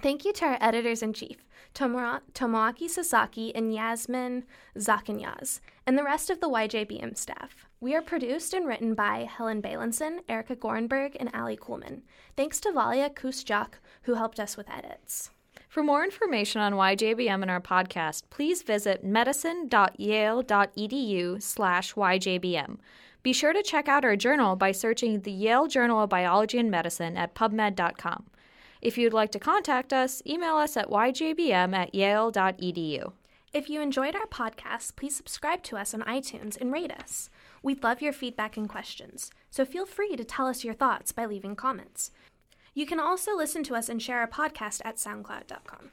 [0.01, 1.44] thank you to our editors in chief,
[1.75, 4.45] Tomoaki Sasaki, and Yasmin
[4.77, 7.65] Zakiniaeiz, and the rest of the YJBM staff.
[7.79, 12.01] We are produced and written by Helen Beilinson, Erica Gorenberg, and Ali Kuhlman.
[12.35, 13.73] Thanks to Valia Kusjak,
[14.03, 15.29] who helped us with edits.
[15.67, 22.77] For more information on YJBM and our podcast, please visit medicine.yale.edu slash YJBM.
[23.23, 26.71] Be sure to check out our journal by searching the Yale Journal of Biology and
[26.71, 28.27] Medicine at pubmed.com.
[28.85, 33.13] If you'd like to contact us, email us at yjbm at yale.edu.
[33.51, 37.31] If you enjoyed our podcast, please subscribe to us on iTunes and rate us.
[37.63, 41.25] We'd love your feedback and questions, so feel free to tell us your thoughts by
[41.25, 42.11] leaving comments.
[42.75, 45.89] You can also listen to us and share our podcast at soundcloud.com.